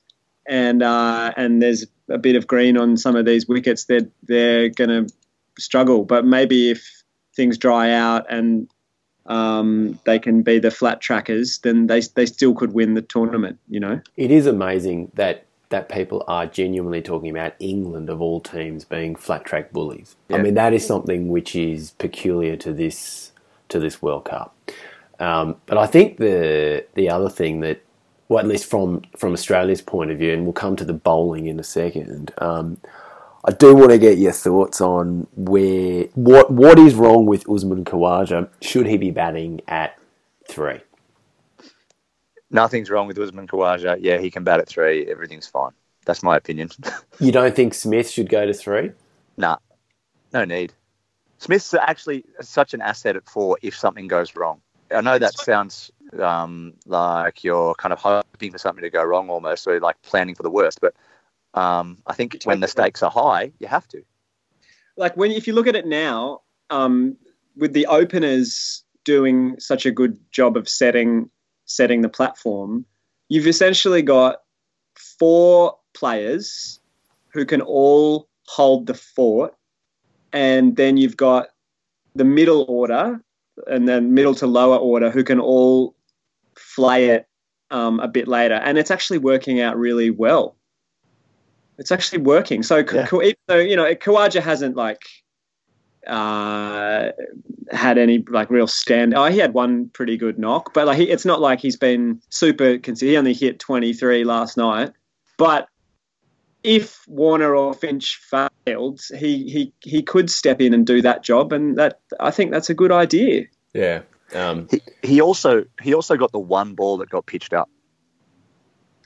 and 0.48 0.84
uh, 0.84 1.34
and 1.38 1.62
there's 1.62 1.86
a 2.10 2.18
bit 2.18 2.36
of 2.36 2.48
green 2.48 2.78
on 2.78 2.98
some 2.98 3.16
of 3.16 3.26
these 3.26 3.48
wickets, 3.48 3.86
they're 3.86 4.08
they're 4.24 4.70
going 4.70 4.90
to 4.90 5.14
struggle. 5.60 6.04
But 6.04 6.26
maybe 6.26 6.70
if 6.70 7.04
things 7.36 7.58
dry 7.58 7.92
out 7.92 8.26
and 8.30 8.70
um, 9.28 10.00
they 10.06 10.20
can 10.20 10.42
be 10.42 10.60
the 10.60 10.72
flat 10.72 11.02
trackers, 11.02 11.60
then 11.60 11.88
they 11.88 12.02
they 12.02 12.26
still 12.26 12.54
could 12.54 12.74
win 12.74 12.94
the 12.94 13.02
tournament. 13.02 13.60
You 13.70 13.80
know. 13.80 14.02
It 14.16 14.32
is 14.32 14.46
amazing 14.46 15.12
that 15.16 15.47
that 15.70 15.90
people 15.90 16.24
are 16.28 16.46
genuinely 16.46 17.02
talking 17.02 17.30
about 17.30 17.54
England 17.60 18.10
of 18.10 18.22
all 18.22 18.40
teams 18.40 18.86
being 18.86 19.16
flat 19.16 19.44
track 19.46 19.72
bullies. 19.72 20.16
I 20.30 20.38
mean 20.38 20.54
that 20.54 20.74
is 20.74 20.86
something 20.86 21.28
which 21.30 21.56
is 21.56 21.92
peculiar 21.92 22.56
to 22.58 22.74
this 22.74 23.32
to 23.70 23.80
this 23.80 24.02
World 24.02 24.26
Cup. 24.26 24.56
Um, 25.20 25.58
but 25.66 25.78
I 25.78 25.88
think 25.88 26.18
the 26.18 26.86
the 26.94 27.10
other 27.10 27.30
thing 27.30 27.62
that, 27.62 27.82
well, 28.30 28.40
at 28.40 28.48
least 28.48 28.66
from 28.70 29.04
from 29.18 29.34
Australia's 29.34 29.82
point 29.82 30.12
of 30.12 30.18
view, 30.18 30.34
and 30.34 30.44
we'll 30.44 30.54
come 30.54 30.76
to 30.76 30.86
the 30.86 30.94
bowling 30.94 31.48
in 31.48 31.60
a 31.60 31.64
second. 31.64 32.34
Um, 32.38 32.78
I 33.44 33.52
do 33.52 33.74
want 33.76 33.92
to 33.92 33.98
get 33.98 34.18
your 34.18 34.34
thoughts 34.34 34.82
on 34.82 35.28
where 35.36 36.04
what 36.16 36.52
what 36.52 36.78
is 36.80 36.96
wrong 36.96 37.26
with 37.26 37.50
Usman 37.50 37.86
Khawaja. 37.86 38.50
Should 38.62 38.88
he 38.88 38.98
be 38.98 39.12
batting 39.12 39.62
at 39.68 39.98
three? 40.48 40.80
Nothing's 42.50 42.90
wrong 42.90 43.08
with 43.08 43.20
Usman 43.20 43.48
Khawaja. 43.48 43.98
Yeah, 44.00 44.20
he 44.20 44.32
can 44.32 44.44
bat 44.44 44.60
at 44.60 44.68
three. 44.68 45.06
Everything's 45.08 45.48
fine. 45.48 45.72
That's 46.06 46.24
my 46.24 46.38
opinion. 46.38 46.70
You 47.20 47.32
don't 47.32 47.56
think 47.56 47.74
Smith 47.74 48.10
should 48.12 48.30
go 48.30 48.46
to 48.46 48.54
three? 48.54 48.92
nah, 49.38 49.58
no 50.34 50.46
need. 50.46 50.72
Smith's 51.40 51.74
actually 51.74 52.26
such 52.42 52.74
an 52.76 52.82
asset 52.82 53.16
at 53.16 53.28
four 53.28 53.58
if 53.62 53.76
something 53.76 54.08
goes 54.08 54.36
wrong. 54.36 54.62
I 54.92 55.02
know 55.02 55.18
that 55.18 55.34
sounds 55.34 55.92
um, 56.20 56.74
like 56.86 57.44
you're 57.44 57.74
kind 57.76 57.92
of 57.92 58.00
hoping 58.00 58.52
for 58.52 58.58
something 58.60 58.84
to 58.84 58.90
go 58.90 59.04
wrong 59.04 59.30
almost, 59.30 59.68
or 59.68 59.80
like 59.80 60.02
planning 60.04 60.36
for 60.36 60.44
the 60.44 60.50
worst. 60.50 60.80
But 60.80 60.94
um, 61.54 61.98
I 62.06 62.14
think 62.14 62.38
when 62.44 62.60
the 62.60 62.68
stakes 62.68 63.02
are 63.04 63.12
high, 63.12 63.52
you 63.60 63.68
have 63.68 63.88
to. 63.90 64.04
like 64.96 65.18
when 65.18 65.32
if 65.32 65.48
you 65.48 65.54
look 65.54 65.68
at 65.68 65.76
it 65.76 65.88
now, 65.88 66.42
um, 66.70 67.18
with 67.56 67.74
the 67.74 67.88
openers 67.88 68.84
doing 69.04 69.60
such 69.60 69.86
a 69.86 69.92
good 69.92 70.20
job 70.32 70.56
of 70.56 70.70
setting 70.70 71.30
setting 71.68 72.02
the 72.02 72.10
platform, 72.10 72.86
you've 73.30 73.48
essentially 73.48 74.02
got 74.02 74.42
four 75.20 75.78
players 75.94 76.80
who 77.30 77.46
can 77.46 77.62
all 77.62 78.28
hold 78.48 78.88
the 78.88 78.94
fort, 78.94 79.54
and 80.34 80.76
then 80.76 80.98
you've 80.98 81.18
got 81.18 81.50
the 82.16 82.24
middle 82.24 82.66
order 82.68 83.22
and 83.68 83.88
then 83.88 84.14
middle 84.14 84.36
to 84.36 84.48
lower 84.48 84.78
order 84.78 85.12
who 85.12 85.24
can 85.24 85.40
all 85.40 85.96
flay 86.56 87.10
it 87.10 87.28
um, 87.70 88.00
a 88.00 88.08
bit 88.08 88.28
later, 88.28 88.56
and 88.56 88.78
it's 88.78 88.92
actually 88.92 89.20
working 89.20 89.62
out 89.62 89.78
really 89.78 90.10
well. 90.10 90.56
It's 91.78 91.92
actually 91.92 92.20
working. 92.20 92.64
So, 92.64 92.78
Yeah. 92.78 93.08
Even 93.14 93.36
though 93.48 93.60
you 93.60 93.76
know 93.76 93.94
Khawaja 93.94 94.42
hasn't 94.42 94.76
like 94.76 95.04
uh, 96.08 97.12
had 97.72 97.98
any 97.98 98.24
like 98.30 98.50
real 98.50 98.68
stand. 98.68 99.14
Oh, 99.14 99.26
he 99.26 99.38
had 99.38 99.54
one 99.54 99.90
pretty 99.90 100.18
good 100.18 100.40
knock, 100.40 100.74
but 100.74 100.88
like 100.88 100.98
he, 100.98 101.10
it's 101.10 101.26
not 101.26 101.42
like 101.42 101.60
he's 101.60 101.76
been 101.76 102.22
super. 102.30 102.78
Consistent. 102.78 103.10
He 103.10 103.18
only 103.18 103.34
hit 103.34 103.60
twenty 103.60 103.94
three 103.94 104.24
last 104.24 104.58
night, 104.58 104.92
but 105.38 105.68
if 106.64 107.08
Warner 107.08 107.56
or 107.56 107.74
Finch 107.74 108.20
failed, 108.66 109.02
he 109.18 109.50
he 109.50 109.74
he 109.82 110.02
could 110.02 110.30
step 110.30 110.62
in 110.62 110.74
and 110.74 110.86
do 110.86 111.02
that 111.02 111.24
job, 111.24 111.54
and 111.54 111.78
that 111.78 112.00
I 112.20 112.32
think 112.32 112.52
that's 112.52 112.70
a 112.70 112.74
good 112.74 112.92
idea. 112.92 113.46
Yeah. 113.74 114.02
Um, 114.34 114.68
He, 114.70 114.82
he 115.04 115.22
also 115.22 115.64
he 115.82 115.94
also 115.94 116.18
got 116.18 116.32
the 116.34 116.40
one 116.40 116.74
ball 116.74 116.98
that 116.98 117.10
got 117.10 117.26
pitched 117.28 117.54
up 117.54 117.70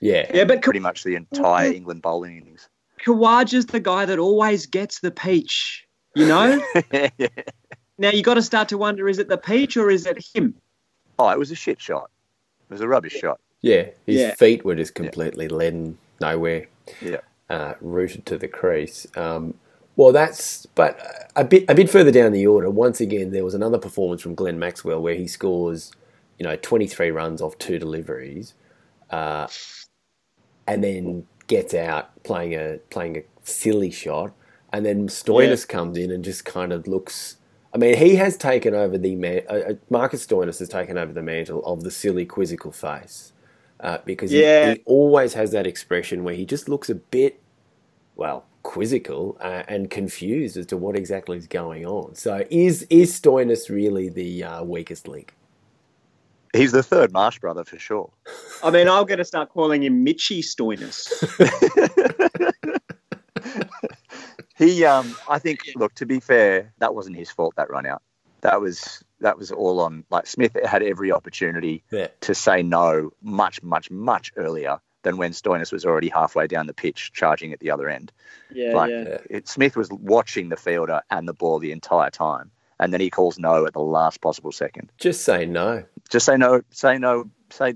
yeah. 0.01 0.29
Yeah, 0.34 0.43
but 0.43 0.62
Ka- 0.62 0.65
pretty 0.65 0.79
much 0.79 1.03
the 1.03 1.15
entire 1.15 1.72
England 1.72 2.01
bowling 2.01 2.36
innings. 2.38 2.67
Khawaja's 3.05 3.67
the 3.67 3.79
guy 3.79 4.05
that 4.05 4.20
always 4.20 4.65
gets 4.65 5.00
the 5.00 5.12
peach. 5.12 5.88
You 6.15 6.27
know. 6.27 6.62
yeah. 7.18 7.27
now 7.98 8.10
you 8.12 8.22
got 8.24 8.34
to 8.36 8.41
start 8.41 8.70
to 8.70 8.77
wonder: 8.77 9.08
is 9.08 9.20
it 9.20 9.27
the 9.30 9.38
peach 9.38 9.77
or 9.77 9.89
is 9.89 10.06
it 10.06 10.18
him? 10.34 10.56
Oh, 11.20 11.30
it 11.30 11.39
was 11.39 11.51
a 11.51 11.56
shit 11.56 11.80
shot. 11.82 12.10
It 12.70 12.74
was 12.74 12.82
a 12.82 12.88
rubbish 12.88 13.13
shot. 13.13 13.39
Yeah. 13.62 13.88
His 14.06 14.20
Yeah. 14.22 14.36
feet 14.36 14.65
were 14.65 14.75
just 14.75 14.96
completely 14.96 15.48
leaden, 15.48 15.98
nowhere. 16.20 16.68
Yeah. 17.01 17.22
uh, 17.50 17.74
rooted 17.82 18.25
to 18.25 18.38
the 18.38 18.48
crease. 18.48 19.06
Um, 19.15 19.53
well, 19.98 20.12
that's 20.12 20.65
but 20.68 21.30
a 21.36 21.44
bit 21.44 21.65
a 21.70 21.75
bit 21.75 21.89
further 21.89 22.12
down 22.12 22.32
the 22.32 22.48
order. 22.48 22.70
Once 22.70 23.01
again, 23.01 23.32
there 23.32 23.44
was 23.44 23.53
another 23.53 23.77
performance 23.77 24.22
from 24.22 24.36
Glenn 24.36 24.58
Maxwell 24.58 25.01
where 25.01 25.15
he 25.15 25.27
scores, 25.27 25.91
you 26.39 26.46
know, 26.46 26.56
twenty 26.56 26.88
three 26.88 27.12
runs 27.12 27.41
off 27.41 27.58
two 27.58 27.77
deliveries, 27.77 28.53
uh, 29.12 29.48
and 30.68 30.84
then 30.84 31.27
gets 31.48 31.74
out 31.74 32.24
playing 32.24 32.56
a 32.56 32.80
playing 32.89 33.18
a 33.18 33.24
silly 33.44 33.91
shot, 33.91 34.32
and 34.73 34.85
then 34.85 35.07
Stoinis 35.07 35.67
comes 35.67 35.97
in 35.97 36.11
and 36.11 36.23
just 36.23 36.45
kind 36.45 36.71
of 36.73 36.87
looks. 36.87 37.37
I 37.73 37.77
mean, 37.77 37.95
he 37.97 38.15
has 38.15 38.35
taken 38.37 38.73
over 38.73 38.97
the 38.97 39.15
man. 39.15 39.41
Uh, 39.49 39.53
uh, 39.53 39.73
Marcus 39.89 40.25
Stoinis 40.25 40.59
has 40.59 40.69
taken 40.69 40.97
over 40.97 41.13
the 41.13 41.21
mantle 41.21 41.63
of 41.65 41.83
the 41.83 41.91
silly 41.91 42.25
quizzical 42.25 42.71
face. 42.71 43.33
Uh, 43.79 43.97
because 44.05 44.29
he- 44.31 44.41
Yeah. 44.41 44.73
he, 44.75 44.81
always 44.85 45.33
has 45.33 45.51
that 45.51 45.65
expression 45.65 46.23
where 46.23 46.35
he 46.35 46.45
just 46.45 46.69
looks 46.69 46.89
a 46.89 46.95
bit, 46.95 47.39
well, 48.15 48.45
quizzical 48.63 49.37
uh, 49.41 49.63
and 49.67 49.89
confused 49.89 50.55
as 50.57 50.65
to 50.67 50.77
what 50.77 50.95
exactly 50.95 51.37
is 51.37 51.47
going 51.47 51.85
on. 51.85 52.13
So, 52.15 52.45
is 52.51 52.83
is 52.89 53.19
Stoinis 53.19 53.69
really 53.69 54.09
the 54.09 54.43
uh, 54.43 54.63
weakest 54.63 55.07
link? 55.07 55.33
He's 56.53 56.73
the 56.73 56.83
third 56.83 57.11
Marsh 57.13 57.39
brother 57.39 57.63
for 57.63 57.79
sure. 57.79 58.11
I 58.61 58.69
mean, 58.69 58.87
I'm 58.89 59.05
going 59.05 59.17
to 59.19 59.25
start 59.25 59.49
calling 59.49 59.83
him 59.83 60.03
Mitchy 60.03 60.41
Stoinis. 60.43 61.07
He, 64.62 64.86
um, 64.86 65.15
I 65.27 65.39
think. 65.39 65.60
Look, 65.75 65.94
to 65.96 66.06
be 66.06 66.20
fair, 66.20 66.72
that 66.80 66.94
wasn't 66.94 67.18
his 67.18 67.30
fault. 67.32 67.56
That 67.58 67.70
run 67.70 67.86
out. 67.86 68.01
That 68.41 68.62
was 68.62 69.03
that 69.20 69.38
was 69.38 69.51
all 69.51 69.80
on. 69.82 70.03
Like 70.10 70.27
Smith 70.27 70.56
had 70.63 70.84
every 70.84 71.12
opportunity 71.12 71.84
Yeah, 71.91 72.08
to 72.22 72.34
say 72.36 72.62
no 72.63 73.12
much, 73.22 73.62
much, 73.63 73.89
much 73.91 74.32
earlier 74.36 74.80
than 75.03 75.18
when 75.18 75.32
Stoinis 75.32 75.72
was 75.72 75.84
already 75.86 76.10
halfway 76.10 76.46
down 76.48 76.68
the 76.68 76.74
pitch, 76.75 77.12
charging 77.13 77.53
at 77.53 77.60
the 77.60 77.72
other 77.72 77.89
end. 77.89 78.12
Yeah, 78.53 78.74
Like 78.75 78.91
yeah. 78.91 79.18
it, 79.32 79.48
Smith 79.48 79.75
was 79.75 79.89
watching 79.91 80.50
the 80.50 80.56
fielder 80.58 81.01
and 81.10 81.27
the 81.27 81.34
ball 81.34 81.58
the 81.60 81.72
entire 81.72 82.12
time, 82.12 82.51
and 82.80 82.94
then 82.94 83.01
he 83.01 83.10
calls 83.10 83.39
no 83.39 83.65
at 83.65 83.74
the 83.74 83.80
last 83.82 84.22
possible 84.22 84.51
second. 84.51 84.91
just 85.00 85.24
say 85.24 85.46
no. 85.46 85.84
Just 86.10 86.25
say 86.27 86.38
no. 86.38 86.62
Say 86.72 86.98
no. 87.00 87.30
Say. 87.50 87.75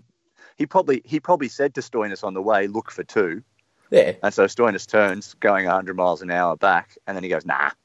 He 0.58 0.66
probably 0.66 1.02
he 1.06 1.20
probably 1.20 1.50
said 1.50 1.74
to 1.76 1.82
Stoinis 1.82 2.24
on 2.24 2.34
the 2.36 2.42
way, 2.42 2.68
"Look 2.68 2.92
for 2.92 3.04
two. 3.04 3.44
Yeah, 3.92 4.14
And 4.24 4.34
so 4.34 4.46
Stoinis 4.46 4.88
turns, 4.88 5.36
going 5.36 5.66
100 5.66 5.96
miles 5.96 6.22
an 6.22 6.32
hour 6.32 6.56
back, 6.56 6.98
and 7.06 7.16
then 7.16 7.24
he 7.24 7.30
goes, 7.30 7.46
"Nah." 7.46 7.72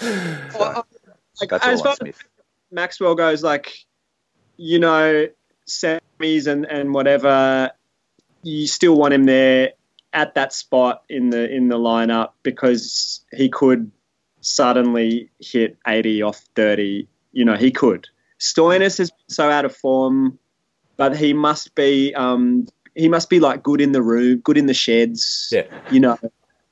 Well, 0.00 0.86
like, 1.40 1.50
That's 1.50 1.66
as 1.66 1.80
all 1.80 1.94
far 1.96 2.08
as 2.08 2.14
Maxwell 2.70 3.14
goes, 3.14 3.42
like, 3.42 3.84
you 4.56 4.78
know, 4.78 5.26
semis 5.68 6.46
and, 6.46 6.64
and 6.66 6.94
whatever, 6.94 7.70
you 8.42 8.66
still 8.66 8.96
want 8.96 9.14
him 9.14 9.24
there 9.24 9.72
at 10.12 10.34
that 10.34 10.52
spot 10.52 11.02
in 11.08 11.30
the 11.30 11.50
in 11.50 11.68
the 11.68 11.76
lineup 11.76 12.30
because 12.42 13.24
he 13.32 13.48
could 13.48 13.90
suddenly 14.40 15.30
hit 15.40 15.76
80 15.86 16.22
off 16.22 16.40
30. 16.54 17.06
You 17.32 17.44
know, 17.44 17.56
he 17.56 17.70
could. 17.70 18.06
Stoinis 18.40 18.98
has 18.98 19.10
been 19.10 19.28
so 19.28 19.50
out 19.50 19.64
of 19.64 19.76
form, 19.76 20.38
but 20.96 21.16
he 21.16 21.32
must 21.32 21.74
be 21.74 22.14
um, 22.14 22.66
he 22.98 23.08
must 23.08 23.30
be 23.30 23.40
like 23.40 23.62
good 23.62 23.80
in 23.80 23.92
the 23.92 24.02
room, 24.02 24.38
good 24.40 24.58
in 24.58 24.66
the 24.66 24.74
sheds. 24.74 25.48
Yeah. 25.52 25.64
You 25.90 26.00
know. 26.00 26.18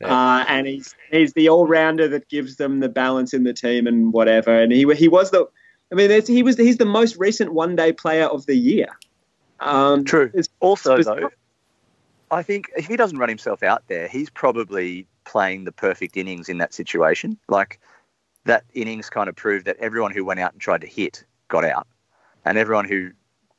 Yeah. 0.01 0.09
Uh, 0.09 0.45
and 0.49 0.67
he's 0.67 0.95
he's 1.11 1.33
the 1.33 1.49
all 1.49 1.67
rounder 1.67 2.07
that 2.09 2.29
gives 2.29 2.57
them 2.57 2.81
the 2.81 2.89
balance 2.91 3.33
in 3.33 3.45
the 3.45 3.55
team 3.55 3.87
and 3.87 4.13
whatever. 4.13 4.61
And 4.61 4.71
he 4.73 4.85
he 4.95 5.09
was 5.09 5.31
the, 5.31 5.47
I 5.91 5.95
mean, 5.95 6.11
it's, 6.11 6.29
he 6.29 6.43
was 6.43 6.57
he's 6.59 6.77
the 6.77 6.85
most 6.85 7.17
recent 7.17 7.55
one 7.55 7.77
day 7.77 7.93
player 7.93 8.27
of 8.27 8.45
the 8.45 8.57
year. 8.57 8.89
Um, 9.61 10.05
True. 10.05 10.27
it's- 10.27 10.49
Also, 10.61 10.99
it's- 10.99 11.07
though, 11.07 11.31
I 12.31 12.43
think 12.43 12.71
if 12.77 12.87
he 12.87 12.97
doesn't 12.97 13.17
run 13.19 13.29
himself 13.31 13.63
out 13.63 13.85
there, 13.87 14.09
he's 14.09 14.29
probably 14.29 15.07
playing 15.25 15.65
the 15.65 15.73
perfect 15.73 16.17
innings 16.17 16.49
in 16.49 16.59
that 16.59 16.75
situation. 16.75 17.39
Like 17.49 17.81
that 18.45 18.65
innings 18.75 19.09
kind 19.09 19.29
of 19.29 19.37
proved 19.37 19.65
that 19.67 19.77
everyone 19.79 20.11
who 20.11 20.25
went 20.25 20.41
out 20.41 20.53
and 20.53 20.61
tried 20.61 20.83
to 20.83 20.87
hit 20.87 21.25
got 21.49 21.65
out, 21.65 21.87
and 22.45 22.59
everyone 22.59 22.85
who 22.87 23.13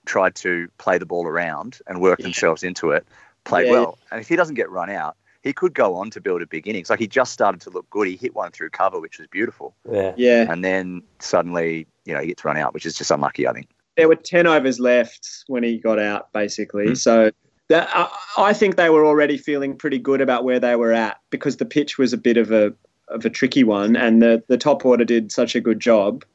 tried 0.08 0.34
to 0.36 0.68
play 0.80 0.98
the 0.98 1.06
ball 1.06 1.28
around 1.28 1.80
and 1.86 2.02
work 2.02 2.20
Yeah. 2.20 2.24
themselves 2.24 2.64
into 2.64 2.92
it 2.92 3.06
played 3.44 3.68
Yeah, 3.68 3.74
well. 3.74 3.98
And 4.12 4.20
if 4.20 4.28
he 4.28 4.36
doesn't 4.36 4.56
get 4.56 4.70
run 4.70 4.90
out, 4.90 5.16
he 5.44 5.54
could 5.54 5.74
go 5.74 5.96
on 5.96 6.10
to 6.12 6.20
build 6.20 6.42
a 6.42 6.48
big 6.48 6.68
innings. 6.68 6.90
Like 6.90 7.00
he 7.00 7.08
just 7.08 7.32
started 7.32 7.62
to 7.62 7.70
look 7.70 7.90
good. 7.90 8.08
He 8.08 8.18
hit 8.18 8.36
one 8.36 8.52
through 8.52 8.72
cover, 8.72 9.00
which 9.00 9.20
was 9.20 9.28
beautiful, 9.28 9.76
yeah, 9.90 10.14
yeah, 10.18 10.52
and 10.52 10.66
then 10.66 11.04
suddenly, 11.20 11.88
you 12.06 12.14
know, 12.14 12.20
he 12.20 12.28
gets 12.28 12.44
run 12.44 12.58
out, 12.58 12.74
which 12.74 12.86
is 12.86 12.96
just 12.96 13.12
unlucky. 13.12 13.48
I 13.48 13.54
think. 13.54 13.68
there 13.96 14.08
were 14.08 14.16
ten 14.16 14.48
overs 14.48 14.80
left 14.80 15.44
when 15.48 15.64
he 15.64 15.78
got 15.78 16.00
out, 16.00 16.32
basically. 16.34 16.88
Hmm. 16.90 16.96
So 16.96 17.32
that 17.70 17.90
I, 17.94 18.10
I 18.38 18.54
think 18.54 18.76
they 18.76 18.90
were 18.90 19.06
already 19.06 19.38
feeling 19.38 19.78
pretty 19.78 20.00
good 20.00 20.22
about 20.22 20.44
where 20.44 20.60
they 20.60 20.76
were 20.76 20.92
at 20.94 21.18
because 21.30 21.58
the 21.58 21.66
pitch 21.66 21.98
was 21.98 22.14
a 22.14 22.18
bit 22.18 22.38
of 22.38 22.52
a 22.52 22.74
of 23.08 23.24
a 23.26 23.30
tricky 23.30 23.64
one, 23.64 23.96
and 23.96 24.22
the 24.22 24.44
the 24.48 24.58
top 24.58 24.86
order 24.86 25.06
did 25.06 25.32
such 25.32 25.56
a 25.56 25.62
good 25.62 25.80
job 25.80 26.26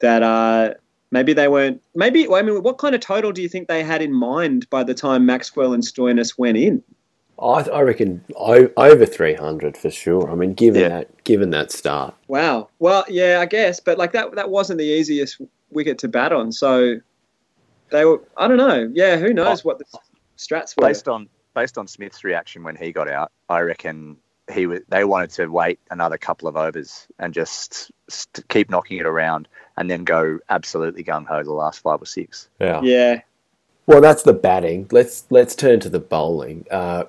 that 0.00 0.22
uh, 0.22 0.74
maybe 1.12 1.32
they 1.32 1.46
weren't. 1.46 1.80
Maybe 1.94 2.26
well, 2.26 2.40
I 2.40 2.42
mean, 2.42 2.60
what 2.62 2.78
kind 2.78 2.96
of 2.96 3.00
total 3.00 3.30
do 3.30 3.40
you 3.40 3.48
think 3.48 3.68
they 3.68 3.84
had 3.84 4.02
in 4.02 4.12
mind 4.12 4.68
by 4.70 4.82
the 4.82 4.94
time 4.94 5.24
Maxwell 5.24 5.72
and 5.72 5.84
Stoinis 5.84 6.36
went 6.36 6.56
in? 6.56 6.82
I, 7.40 7.62
I 7.70 7.80
reckon 7.82 8.24
o- 8.36 8.70
over 8.76 9.06
three 9.06 9.34
hundred 9.34 9.76
for 9.76 9.90
sure. 9.90 10.30
I 10.30 10.34
mean, 10.34 10.54
given 10.54 10.82
Yeah. 10.82 10.88
that 10.88 11.24
given 11.24 11.50
that 11.50 11.70
start, 11.70 12.14
Wow. 12.26 12.68
Well, 12.80 13.04
yeah, 13.08 13.38
I 13.40 13.46
guess, 13.46 13.78
but 13.78 13.98
like 13.98 14.12
that 14.12 14.34
that 14.34 14.50
wasn't 14.50 14.78
the 14.78 14.84
easiest 14.86 15.40
wicket 15.70 15.98
to 15.98 16.08
bat 16.08 16.32
on. 16.32 16.50
So 16.52 16.96
they 17.90 18.04
were. 18.04 18.22
I 18.36 18.48
don't 18.48 18.56
know. 18.56 18.90
Yeah, 18.92 19.16
who 19.18 19.32
knows 19.32 19.60
oh. 19.60 19.68
what 19.68 19.78
the 19.78 19.84
strats 20.36 20.76
were? 20.76 20.86
based 20.88 21.08
on 21.08 21.28
based 21.54 21.78
on 21.78 21.86
Smith's 21.86 22.24
reaction 22.24 22.62
when 22.64 22.76
he 22.76 22.92
got 22.92 23.08
out, 23.08 23.30
I 23.48 23.60
reckon 23.60 24.16
he 24.52 24.66
was. 24.66 24.80
They 24.88 25.04
wanted 25.04 25.30
to 25.30 25.46
wait 25.48 25.80
another 25.90 26.18
couple 26.18 26.48
of 26.48 26.56
overs 26.56 27.06
and 27.18 27.34
just 27.34 27.90
st- 28.12 28.48
keep 28.48 28.70
knocking 28.70 28.98
it 28.98 29.06
around, 29.06 29.48
and 29.76 29.90
then 29.90 30.04
go 30.04 30.38
absolutely 30.48 31.02
gung 31.04 31.26
ho 31.26 31.42
the 31.42 31.52
last 31.52 31.80
five 31.80 32.00
or 32.02 32.06
six. 32.06 32.48
yeah. 32.60 32.80
Yeah. 32.82 33.20
Well, 33.86 34.00
that's 34.00 34.22
the 34.22 34.32
batting. 34.32 34.86
Let's 34.92 35.24
let's 35.30 35.54
turn 35.56 35.80
to 35.80 35.88
the 35.88 35.98
bowling. 35.98 36.66
Uh, 36.70 37.04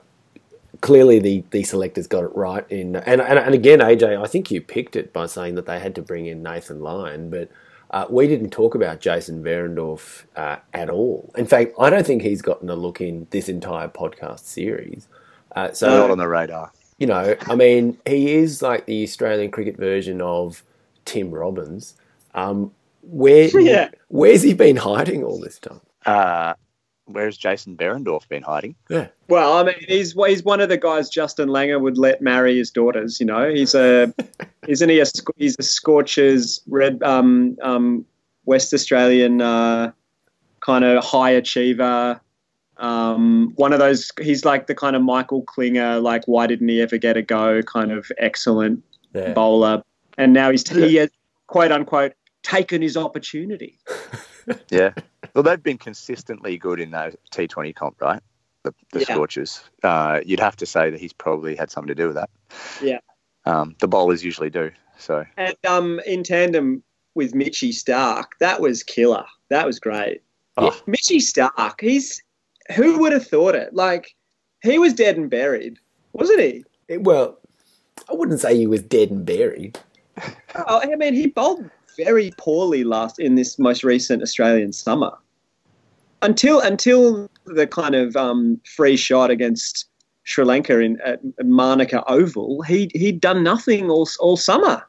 clearly, 0.81 1.19
the, 1.19 1.43
the 1.51 1.63
selectors 1.63 2.07
got 2.07 2.23
it 2.23 2.31
right 2.35 2.65
in, 2.69 2.95
and, 2.95 3.21
and 3.21 3.37
and 3.39 3.53
again, 3.53 3.79
AJ, 3.79 4.21
I 4.21 4.27
think 4.27 4.49
you 4.49 4.59
picked 4.59 4.95
it 4.95 5.13
by 5.13 5.27
saying 5.27 5.53
that 5.55 5.65
they 5.67 5.79
had 5.79 5.93
to 5.95 6.01
bring 6.01 6.25
in 6.25 6.41
Nathan 6.41 6.79
Lyon, 6.79 7.29
but 7.29 7.49
uh, 7.91 8.07
we 8.09 8.27
didn't 8.27 8.49
talk 8.49 8.73
about 8.73 8.99
Jason 9.01 9.43
Behrendorff 9.43 10.23
uh, 10.35 10.57
at 10.73 10.89
all. 10.89 11.31
In 11.37 11.45
fact, 11.45 11.73
I 11.79 11.91
don't 11.91 12.05
think 12.07 12.23
he's 12.23 12.41
gotten 12.41 12.69
a 12.71 12.75
look 12.75 12.99
in 13.01 13.27
this 13.29 13.49
entire 13.49 13.87
podcast 13.87 14.39
series. 14.39 15.07
Uh, 15.55 15.71
so 15.73 15.87
Not 15.89 16.09
on 16.09 16.17
the 16.17 16.27
radar. 16.27 16.71
you 16.97 17.05
know, 17.05 17.35
I 17.41 17.53
mean, 17.55 17.99
he 18.07 18.33
is 18.33 18.63
like 18.63 18.87
the 18.87 19.03
Australian 19.03 19.51
cricket 19.51 19.77
version 19.77 20.21
of 20.21 20.63
Tim 21.05 21.31
Robbins. 21.31 21.95
Um, 22.33 22.71
where 23.01 23.47
Yeah. 23.59 23.89
where's 24.07 24.41
he 24.41 24.53
been 24.53 24.75
hiding 24.77 25.23
all 25.23 25.39
this 25.39 25.59
time? 25.59 25.81
Uh, 26.05 26.53
where's 27.05 27.37
Jason 27.37 27.75
Behrendorff 27.75 28.27
been 28.29 28.43
hiding? 28.43 28.75
Yeah. 28.89 29.07
Well, 29.27 29.53
I 29.57 29.63
mean, 29.63 29.75
he's 29.87 30.13
he's 30.13 30.43
one 30.43 30.61
of 30.61 30.69
the 30.69 30.77
guys 30.77 31.09
Justin 31.09 31.49
Langer 31.49 31.79
would 31.81 31.97
let 31.97 32.21
marry 32.21 32.57
his 32.57 32.71
daughters. 32.71 33.19
You 33.19 33.25
know, 33.25 33.49
he's 33.53 33.73
a 33.75 34.13
isn't 34.67 34.89
he 34.89 34.99
a 34.99 35.05
he's 35.37 35.55
a 35.59 35.63
Scorchers 35.63 36.61
red 36.67 37.01
um 37.03 37.57
um 37.61 38.05
West 38.45 38.73
Australian 38.73 39.41
uh, 39.41 39.91
kind 40.59 40.83
of 40.85 41.03
high 41.03 41.31
achiever. 41.31 42.19
Um, 42.77 43.53
one 43.55 43.71
of 43.71 43.79
those. 43.79 44.11
He's 44.19 44.43
like 44.45 44.67
the 44.67 44.75
kind 44.75 44.95
of 44.95 45.01
Michael 45.01 45.43
Klinger. 45.43 45.99
Like, 45.99 46.23
why 46.25 46.47
didn't 46.47 46.67
he 46.67 46.81
ever 46.81 46.97
get 46.97 47.15
a 47.15 47.21
go? 47.21 47.61
Kind 47.61 47.91
of 47.91 48.11
excellent 48.17 48.83
Yeah. 49.13 49.33
bowler. 49.33 49.83
And 50.17 50.33
now 50.33 50.51
he's 50.51 50.67
he 50.69 50.95
has 50.95 51.09
quote 51.47 51.71
unquote 51.71 52.13
taken 52.43 52.81
his 52.81 52.97
opportunity. 52.97 53.79
Yeah. 54.69 54.93
Well, 55.33 55.43
they've 55.43 55.63
been 55.63 55.77
consistently 55.77 56.57
good 56.57 56.81
in 56.81 56.91
those 56.91 57.15
T20 57.31 57.73
comp, 57.75 58.01
right? 58.01 58.21
The, 58.63 58.73
the 58.91 58.99
Yeah. 58.99 59.05
Scorchers. 59.05 59.63
Uh, 59.81 60.19
you'd 60.25 60.41
have 60.41 60.57
to 60.57 60.65
say 60.65 60.89
that 60.89 60.99
he's 60.99 61.13
probably 61.13 61.55
had 61.55 61.71
something 61.71 61.87
to 61.87 61.95
do 61.95 62.07
with 62.07 62.15
that. 62.17 62.29
Yeah. 62.81 62.99
Um, 63.45 63.75
the 63.79 63.87
bowlers 63.87 64.21
usually 64.21 64.49
do. 64.49 64.71
So 64.97 65.25
And 65.37 65.55
um, 65.65 66.01
in 66.05 66.23
tandem 66.23 66.83
with 67.15 67.33
Mitchy 67.33 67.71
Starc, 67.71 68.25
that 68.41 68.59
was 68.59 68.83
killer. 68.83 69.25
That 69.49 69.65
was 69.65 69.79
great. 69.79 70.21
Oh. 70.57 70.77
Mitchy 70.87 71.19
Starc, 71.19 71.79
he's 71.79 72.21
who 72.75 72.99
would 72.99 73.13
have 73.13 73.25
thought 73.25 73.55
it? 73.55 73.73
Like 73.73 74.13
he 74.61 74.77
was 74.77 74.93
dead 74.93 75.15
and 75.15 75.29
buried, 75.29 75.79
wasn't 76.11 76.41
he? 76.41 76.65
It- 76.89 77.03
well, 77.03 77.39
I 78.09 78.13
wouldn't 78.13 78.41
say 78.41 78.57
he 78.57 78.67
was 78.67 78.81
dead 78.83 79.09
and 79.09 79.25
buried. 79.25 79.79
Oh, 80.55 80.81
I 80.81 80.95
mean, 80.95 81.13
he 81.13 81.27
bowled 81.27 81.69
very 81.97 82.31
poorly 82.37 82.83
last 82.83 83.19
in 83.19 83.35
this 83.35 83.59
most 83.59 83.83
recent 83.83 84.21
Australian 84.21 84.73
summer. 84.73 85.11
Until 86.21 86.61
until 86.61 87.29
the 87.45 87.67
kind 87.67 87.95
of 87.95 88.15
um, 88.15 88.59
free 88.65 88.95
shot 88.95 89.29
against 89.29 89.85
Sri 90.23 90.45
Lanka 90.45 90.79
in 90.79 90.99
at 91.01 91.19
Manuka 91.43 92.03
Oval, 92.09 92.61
he 92.61 92.89
he'd 92.93 93.19
done 93.19 93.43
nothing 93.43 93.89
all 93.89 94.07
all 94.19 94.37
summer. 94.37 94.83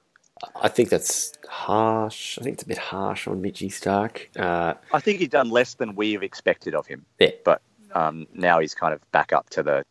I 0.61 0.69
think 0.69 0.91
that's 0.91 1.33
harsh. 1.49 2.39
I 2.39 2.43
think 2.43 2.55
it's 2.55 2.63
a 2.63 2.67
bit 2.69 2.79
harsh 2.79 3.27
on 3.27 3.41
Mitchy 3.41 3.69
Starc. 3.69 4.27
Uh, 4.39 4.75
I 4.93 5.01
think 5.01 5.21
he's 5.21 5.29
done 5.29 5.51
less 5.51 5.75
than 5.75 5.95
we've 5.95 6.23
expected 6.23 6.75
of 6.75 6.87
him. 6.87 7.05
Yeah. 7.19 7.31
But 7.45 7.63
um, 7.95 8.27
now 8.35 8.61
he's 8.61 8.75
kind 8.75 8.93
of 8.93 9.01
back 9.13 9.33
up 9.33 9.51
to 9.51 9.63
the 9.63 9.85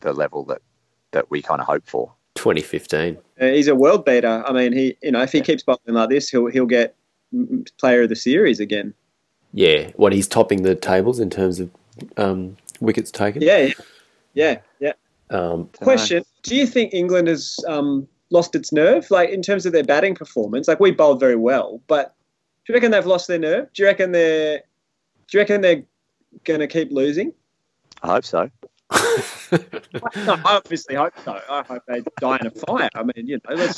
the 0.00 0.12
level 0.12 0.44
that, 0.44 0.60
that 1.12 1.30
we 1.30 1.42
kind 1.42 1.60
of 1.60 1.66
hope 1.66 1.86
for. 1.86 2.12
2015. 2.36 3.18
Uh, 3.40 3.46
he's 3.46 3.68
a 3.68 3.74
world 3.74 4.04
beater. 4.04 4.42
I 4.46 4.52
mean, 4.52 4.72
he 4.72 4.96
you 5.02 5.10
know 5.10 5.22
if 5.22 5.32
he 5.32 5.40
keeps 5.40 5.62
bowling 5.62 5.80
like 5.88 6.10
this, 6.10 6.28
he'll 6.28 6.46
he'll 6.46 6.66
get 6.66 6.94
player 7.78 8.02
of 8.02 8.08
the 8.08 8.16
series 8.16 8.60
again. 8.60 8.94
Yeah, 9.52 9.90
what 9.96 10.12
he's 10.12 10.28
topping 10.28 10.62
the 10.62 10.74
tables 10.74 11.18
in 11.18 11.30
terms 11.30 11.60
of 11.60 11.70
um, 12.16 12.56
wickets 12.80 13.10
taken. 13.10 13.42
Yeah, 13.42 13.70
yeah, 14.34 14.58
yeah. 14.80 14.92
Um, 15.30 15.68
Question: 15.80 16.24
Do 16.42 16.54
you 16.54 16.66
think 16.66 16.94
England 16.94 17.28
has 17.28 17.58
um, 17.66 18.06
lost 18.30 18.54
its 18.54 18.72
nerve, 18.72 19.10
like 19.10 19.30
in 19.30 19.42
terms 19.42 19.66
of 19.66 19.72
their 19.72 19.84
batting 19.84 20.14
performance? 20.14 20.68
Like 20.68 20.80
we 20.80 20.90
bowled 20.90 21.20
very 21.20 21.36
well, 21.36 21.80
but 21.86 22.14
do 22.64 22.72
you 22.72 22.74
reckon 22.74 22.90
they've 22.90 23.06
lost 23.06 23.28
their 23.28 23.38
nerve? 23.38 23.72
Do 23.72 23.82
you 23.82 23.88
reckon 23.88 24.12
they're 24.12 24.58
Do 24.58 25.38
you 25.38 25.40
reckon 25.40 25.60
they're 25.60 25.82
going 26.44 26.60
to 26.60 26.66
keep 26.66 26.90
losing? 26.90 27.32
I 28.02 28.08
hope 28.08 28.24
so. 28.24 28.50
No, 28.92 30.34
I 30.44 30.56
obviously 30.56 30.94
hope 30.96 31.14
so. 31.24 31.40
I 31.48 31.62
hope 31.62 31.82
they 31.86 32.02
die 32.20 32.38
in 32.40 32.46
a 32.46 32.50
fire. 32.50 32.88
I 32.94 33.02
mean, 33.02 33.26
you 33.26 33.40
know. 33.48 33.68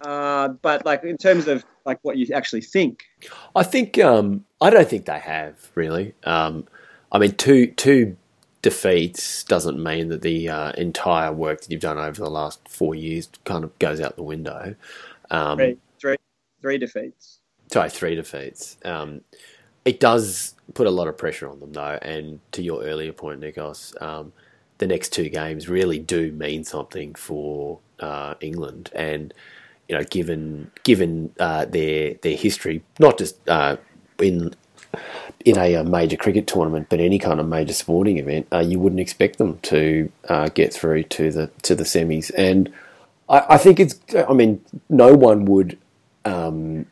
Uh, 0.00 0.48
but 0.48 0.84
like 0.86 1.04
in 1.04 1.18
terms 1.18 1.46
of 1.46 1.64
like 1.84 1.98
what 2.02 2.16
you 2.16 2.26
actually 2.34 2.62
think, 2.62 3.04
I 3.54 3.62
think 3.62 3.98
um, 3.98 4.44
I 4.60 4.70
don't 4.70 4.88
think 4.88 5.04
they 5.04 5.18
have 5.18 5.70
really. 5.74 6.14
Um, 6.24 6.66
I 7.12 7.18
mean, 7.18 7.32
two 7.32 7.66
two 7.72 8.16
defeats 8.62 9.44
doesn't 9.44 9.82
mean 9.82 10.08
that 10.08 10.22
the 10.22 10.48
uh, 10.48 10.72
entire 10.72 11.32
work 11.32 11.60
that 11.60 11.70
you've 11.70 11.82
done 11.82 11.98
over 11.98 12.22
the 12.22 12.30
last 12.30 12.66
four 12.68 12.94
years 12.94 13.28
kind 13.44 13.64
of 13.64 13.78
goes 13.78 14.00
out 14.00 14.16
the 14.16 14.22
window. 14.22 14.74
Um, 15.30 15.58
three, 15.58 15.76
three, 16.00 16.16
three 16.62 16.78
defeats. 16.78 17.40
sorry, 17.70 17.90
three 17.90 18.14
defeats. 18.14 18.78
Um, 18.84 19.20
it 19.84 20.00
does 20.00 20.54
put 20.74 20.86
a 20.86 20.90
lot 20.90 21.08
of 21.08 21.18
pressure 21.18 21.48
on 21.48 21.60
them, 21.60 21.72
though. 21.72 21.98
And 22.02 22.40
to 22.52 22.62
your 22.62 22.82
earlier 22.82 23.12
point, 23.12 23.40
Nikos, 23.40 24.00
um, 24.02 24.32
the 24.78 24.86
next 24.86 25.12
two 25.12 25.28
games 25.28 25.68
really 25.68 25.98
do 25.98 26.32
mean 26.32 26.64
something 26.64 27.14
for 27.14 27.78
uh, 27.98 28.34
England. 28.40 28.90
And 28.94 29.32
you 29.88 29.96
know, 29.96 30.04
given 30.04 30.70
given 30.84 31.34
uh, 31.40 31.64
their 31.64 32.14
their 32.14 32.36
history, 32.36 32.82
not 32.98 33.18
just 33.18 33.36
uh, 33.48 33.76
in 34.18 34.54
in 35.44 35.58
a, 35.58 35.76
uh 35.76 35.84
major 35.84 36.16
cricket 36.16 36.46
tournament, 36.46 36.88
but 36.88 37.00
any 37.00 37.18
kind 37.18 37.40
of 37.40 37.48
major 37.48 37.72
sporting 37.72 38.18
event, 38.18 38.46
uh, 38.52 38.58
you 38.58 38.78
wouldn't 38.78 39.00
expect 39.00 39.38
them 39.38 39.58
to 39.62 40.10
uh, 40.28 40.48
get 40.50 40.72
through 40.72 41.02
to 41.04 41.30
the 41.30 41.50
to 41.62 41.74
the 41.74 41.84
semis. 41.84 42.30
And 42.36 42.72
I, 43.28 43.46
I 43.50 43.58
think 43.58 43.80
it's. 43.80 43.98
I 44.28 44.32
mean, 44.32 44.64
no 44.88 45.14
one 45.14 45.44
would. 45.46 45.78
Um, 46.24 46.86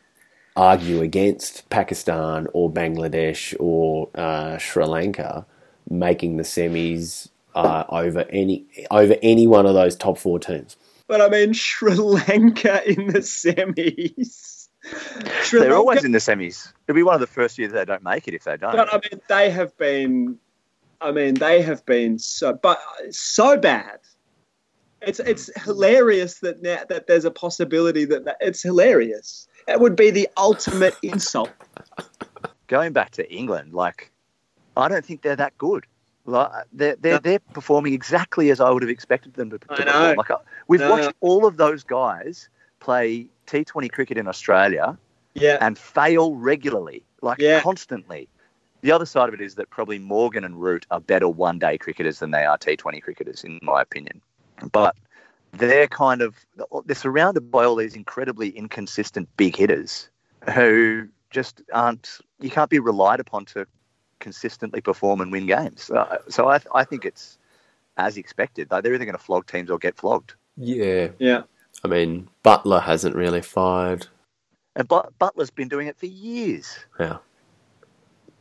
argue 0.59 1.01
against 1.01 1.67
Pakistan 1.69 2.45
or 2.53 2.69
Bangladesh 2.69 3.55
or 3.59 4.09
uh, 4.13 4.57
Sri 4.57 4.85
Lanka 4.85 5.45
making 5.89 6.35
the 6.35 6.43
semis 6.43 7.29
uh, 7.55 7.85
over 7.89 8.25
any 8.29 8.65
over 8.91 9.15
any 9.23 9.47
one 9.47 9.65
of 9.65 9.73
those 9.73 9.95
top 9.95 10.17
four 10.17 10.37
teams. 10.37 10.75
But 11.07 11.21
I 11.21 11.29
mean, 11.29 11.53
Sri 11.53 11.95
Lanka 11.95 12.87
in 12.87 13.07
the 13.07 13.19
semis. 13.19 14.67
Sri 15.43 15.59
They're 15.61 15.69
Lanka- 15.69 15.75
always 15.75 16.03
in 16.03 16.11
the 16.11 16.19
semis. 16.19 16.71
It'll 16.87 16.95
be 16.95 17.03
one 17.03 17.15
of 17.15 17.21
the 17.21 17.27
first 17.27 17.57
years 17.57 17.71
they 17.71 17.85
don't 17.85 18.03
make 18.03 18.27
it 18.27 18.33
if 18.33 18.43
they 18.43 18.57
don't. 18.57 18.73
But 18.73 18.93
I 18.93 18.97
mean, 18.97 19.21
they 19.29 19.49
have 19.49 19.75
been. 19.77 20.37
I 21.01 21.13
mean, 21.13 21.35
they 21.35 21.61
have 21.61 21.85
been 21.85 22.19
so, 22.19 22.51
but 22.51 22.77
so 23.09 23.55
bad. 23.57 23.99
It's 25.01 25.21
it's 25.21 25.49
hilarious 25.63 26.39
that 26.39 26.61
now 26.61 26.83
that 26.89 27.07
there's 27.07 27.23
a 27.23 27.31
possibility 27.31 28.03
that, 28.03 28.25
that 28.25 28.35
it's 28.41 28.61
hilarious. 28.61 29.47
It 29.69 29.79
would 29.79 29.95
be 29.95 30.09
the 30.11 30.27
ultimate 30.37 30.95
insult. 31.03 31.51
Going 32.67 32.93
back 32.93 33.11
to 33.11 33.31
England, 33.31 33.73
like 33.73 34.11
I 34.75 34.87
don't 34.87 35.05
think 35.05 35.21
they're 35.21 35.35
that 35.35 35.57
good. 35.57 35.85
Like 36.25 36.51
they're 36.73 36.95
they're, 36.95 37.13
No. 37.13 37.19
they're 37.19 37.39
performing 37.39 37.93
exactly 37.93 38.49
as 38.51 38.59
I 38.59 38.69
would 38.69 38.83
have 38.83 38.89
expected 38.89 39.33
them 39.33 39.49
to, 39.51 39.59
to 39.59 39.65
I 39.71 39.75
perform. 39.83 40.17
Like 40.17 40.31
we've 40.67 40.79
No. 40.79 40.89
watched 40.91 41.13
all 41.21 41.45
of 41.45 41.57
those 41.57 41.83
guys 41.83 42.49
play 42.79 43.27
T20 43.47 43.91
cricket 43.91 44.17
in 44.17 44.27
Australia 44.27 44.97
Yeah, 45.33 45.57
and 45.61 45.77
fail 45.77 46.35
regularly, 46.35 47.03
like 47.21 47.39
Yeah. 47.39 47.61
constantly. 47.61 48.27
The 48.81 48.91
other 48.91 49.05
side 49.05 49.27
of 49.27 49.33
it 49.33 49.41
is 49.41 49.55
that 49.55 49.69
probably 49.69 49.99
Morgan 49.99 50.43
and 50.45 50.61
Root 50.61 50.85
are 50.89 51.01
better 51.01 51.27
one 51.27 51.59
day 51.59 51.77
cricketers 51.77 52.19
than 52.19 52.31
they 52.31 52.45
are 52.45 52.57
T20 52.57 53.01
cricketers, 53.01 53.43
in 53.43 53.59
my 53.61 53.81
opinion. 53.81 54.21
But 54.71 54.95
they're 55.53 55.87
kind 55.87 56.21
of 56.21 56.35
they're 56.85 56.95
surrounded 56.95 57.51
by 57.51 57.65
all 57.65 57.75
these 57.75 57.95
incredibly 57.95 58.49
inconsistent 58.49 59.27
big 59.37 59.55
hitters 59.55 60.09
who 60.53 61.07
just 61.29 61.61
aren't 61.73 62.19
you 62.39 62.49
can't 62.49 62.69
be 62.69 62.79
relied 62.79 63.19
upon 63.19 63.45
to 63.45 63.65
consistently 64.19 64.81
perform 64.81 65.21
and 65.21 65.31
win 65.31 65.47
games. 65.47 65.89
Uh, 65.89 66.17
so 66.27 66.49
I, 66.49 66.59
I 66.75 66.83
think 66.83 67.05
it's 67.05 67.37
as 67.97 68.17
expected. 68.17 68.69
Like 68.69 68.83
They're 68.83 68.93
either 68.93 69.05
going 69.05 69.17
to 69.17 69.23
flog 69.23 69.47
teams 69.47 69.69
or 69.69 69.77
get 69.77 69.97
flogged. 69.97 70.33
Yeah, 70.57 71.09
yeah. 71.19 71.43
I 71.83 71.87
mean 71.87 72.29
Buttler 72.43 72.81
hasn't 72.81 73.15
really 73.15 73.41
fired. 73.41 74.07
And 74.75 74.87
but 74.87 75.17
Buttler's 75.19 75.49
been 75.49 75.67
doing 75.67 75.87
it 75.87 75.97
for 75.97 76.05
years. 76.05 76.77
Yeah, 76.99 77.17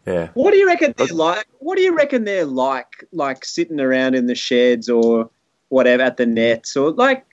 yeah. 0.06 0.28
What 0.34 0.52
do 0.52 0.58
you 0.58 0.66
reckon 0.66 0.94
they're 0.96 1.06
like? 1.08 1.46
What 1.58 1.76
do 1.76 1.82
you 1.82 1.96
reckon 1.96 2.24
they're 2.24 2.44
like? 2.44 3.04
Like 3.12 3.44
sitting 3.44 3.80
around 3.80 4.14
in 4.14 4.26
the 4.26 4.34
sheds 4.34 4.88
or 4.88 5.30
whatever 5.68 6.02
at 6.02 6.16
the 6.16 6.26
nets 6.26 6.76
or 6.76 6.90
like 6.92 7.24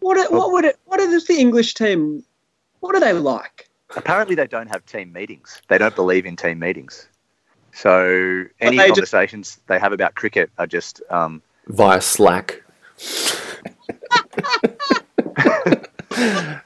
what? 0.00 0.16
are- 0.18 0.30
What 0.36 0.52
would 0.52 0.64
it? 0.64 0.78
What 0.84 1.00
is 1.00 1.26
the 1.26 1.34
English 1.38 1.74
team? 1.74 2.22
What 2.80 2.94
are 2.94 3.00
they 3.00 3.12
like? 3.12 3.68
Apparently, 3.96 4.34
they 4.34 4.46
don't 4.46 4.66
have 4.68 4.84
team 4.86 5.12
meetings. 5.12 5.60
They 5.68 5.78
don't 5.78 5.94
believe 5.96 6.26
in 6.26 6.36
team 6.36 6.58
meetings. 6.58 7.08
So 7.72 8.44
any 8.60 8.76
they 8.76 8.88
just- 8.88 9.12
conversations 9.12 9.60
they 9.68 9.78
have 9.78 9.92
about 9.92 10.14
cricket 10.14 10.50
are 10.58 10.66
just 10.66 11.02
um, 11.10 11.42
Via 11.68 12.00
Slack. 12.00 12.62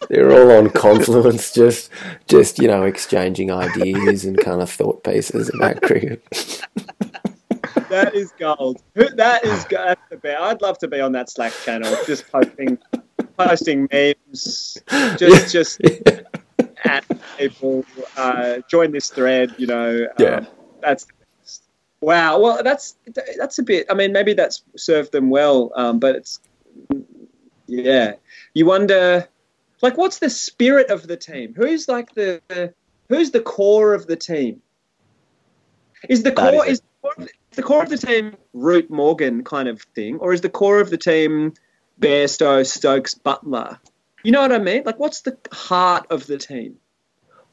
They're 0.08 0.30
all 0.32 0.50
on 0.52 0.70
Confluence, 0.70 1.52
just 1.52 1.90
just 2.28 2.58
you 2.58 2.68
know 2.68 2.82
exchanging 2.84 3.50
ideas 3.50 4.24
and 4.24 4.36
kind 4.38 4.60
of 4.60 4.70
thought 4.70 5.02
pieces 5.04 5.50
about 5.54 5.82
cricket. 5.82 6.22
That 7.88 8.14
is 8.14 8.32
gold. 8.38 8.82
That 8.94 9.44
is 9.44 9.64
that's 9.64 10.00
the 10.10 10.16
best. 10.16 10.40
I'd 10.40 10.62
love 10.62 10.78
to 10.78 10.88
be 10.88 11.00
on 11.00 11.12
that 11.12 11.30
Slack 11.30 11.52
channel, 11.64 11.96
just 12.06 12.30
posting, 12.30 12.78
posting 13.36 13.88
memes, 13.92 14.78
just 15.16 15.52
just 15.52 15.80
at 16.84 17.04
people. 17.38 17.84
Uh, 18.16 18.58
join 18.68 18.92
this 18.92 19.08
thread. 19.10 19.54
You 19.58 19.66
know. 19.66 20.04
Um, 20.04 20.12
Yeah. 20.18 20.44
That's 20.80 21.06
wow. 22.00 22.38
Well, 22.38 22.62
that's 22.62 22.96
that's 23.36 23.58
a 23.58 23.62
bit. 23.62 23.86
I 23.90 23.94
mean, 23.94 24.12
maybe 24.12 24.32
that's 24.34 24.62
served 24.76 25.12
them 25.12 25.30
well, 25.30 25.72
um, 25.74 25.98
but 25.98 26.16
it's 26.16 26.40
yeah. 27.66 28.14
You 28.54 28.66
wonder, 28.66 29.28
like, 29.82 29.96
what's 29.96 30.18
the 30.18 30.30
spirit 30.30 30.90
of 30.90 31.06
the 31.06 31.16
team? 31.16 31.54
Who's 31.54 31.88
like 31.88 32.14
the 32.14 32.72
who's 33.08 33.30
the 33.30 33.40
core 33.40 33.94
of 33.94 34.06
the 34.06 34.16
team? 34.16 34.62
Is 36.08 36.22
the 36.22 36.30
That 36.30 36.52
core 36.52 36.66
is 36.66 36.80
is 37.18 37.26
the 37.52 37.62
core 37.62 37.82
of 37.82 37.88
the- 37.88 37.94
is 37.94 38.00
the 38.02 38.06
core 38.06 38.16
of 38.16 38.22
the 38.22 38.30
team 38.32 38.36
Root 38.52 38.90
Morgan 38.90 39.44
kind 39.44 39.68
of 39.68 39.82
thing, 39.94 40.18
or 40.18 40.32
is 40.32 40.40
the 40.40 40.48
core 40.50 40.80
of 40.80 40.90
the 40.90 40.98
team 40.98 41.54
Bairstow, 42.00 42.66
Stokes, 42.66 43.14
Buttler? 43.14 43.78
You 44.22 44.32
know 44.32 44.40
what 44.42 44.52
I 44.52 44.58
mean? 44.58 44.82
Like, 44.84 44.98
what's 44.98 45.22
the 45.22 45.36
heart 45.52 46.06
of 46.10 46.26
the 46.26 46.36
team? 46.38 46.76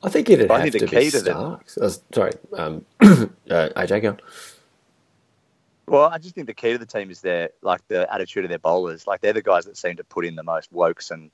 I 0.04 0.10
think 0.10 0.30
it'd 0.30 0.52
I 0.52 0.60
have 0.60 0.72
think 0.72 0.74
the 0.74 0.80
to 0.82 0.88
key 0.88 1.06
be 1.06 1.12
to 1.12 1.22
them- 1.22 1.36
Starks. 1.66 1.78
Uh, 1.78 1.92
sorry, 2.14 2.32
um, 2.58 2.86
uh, 3.02 3.70
AJ, 3.76 4.02
go. 4.02 4.10
on. 4.10 4.20
Well, 5.88 6.06
I 6.12 6.18
just 6.18 6.36
think 6.36 6.48
the 6.48 6.54
key 6.54 6.74
to 6.74 6.78
the 6.78 6.86
team 6.86 7.10
is 7.10 7.22
their 7.22 7.50
like 7.62 7.88
the 7.88 8.12
attitude 8.14 8.44
of 8.44 8.50
their 8.50 8.60
bowlers. 8.60 9.08
Like 9.08 9.22
they're 9.22 9.34
the 9.34 9.42
guys 9.42 9.66
that 9.66 9.78
seem 9.78 9.96
to 9.96 10.04
put 10.04 10.26
in 10.26 10.36
the 10.36 10.44
most 10.44 10.72
Woakes 10.72 11.12
and 11.12 11.32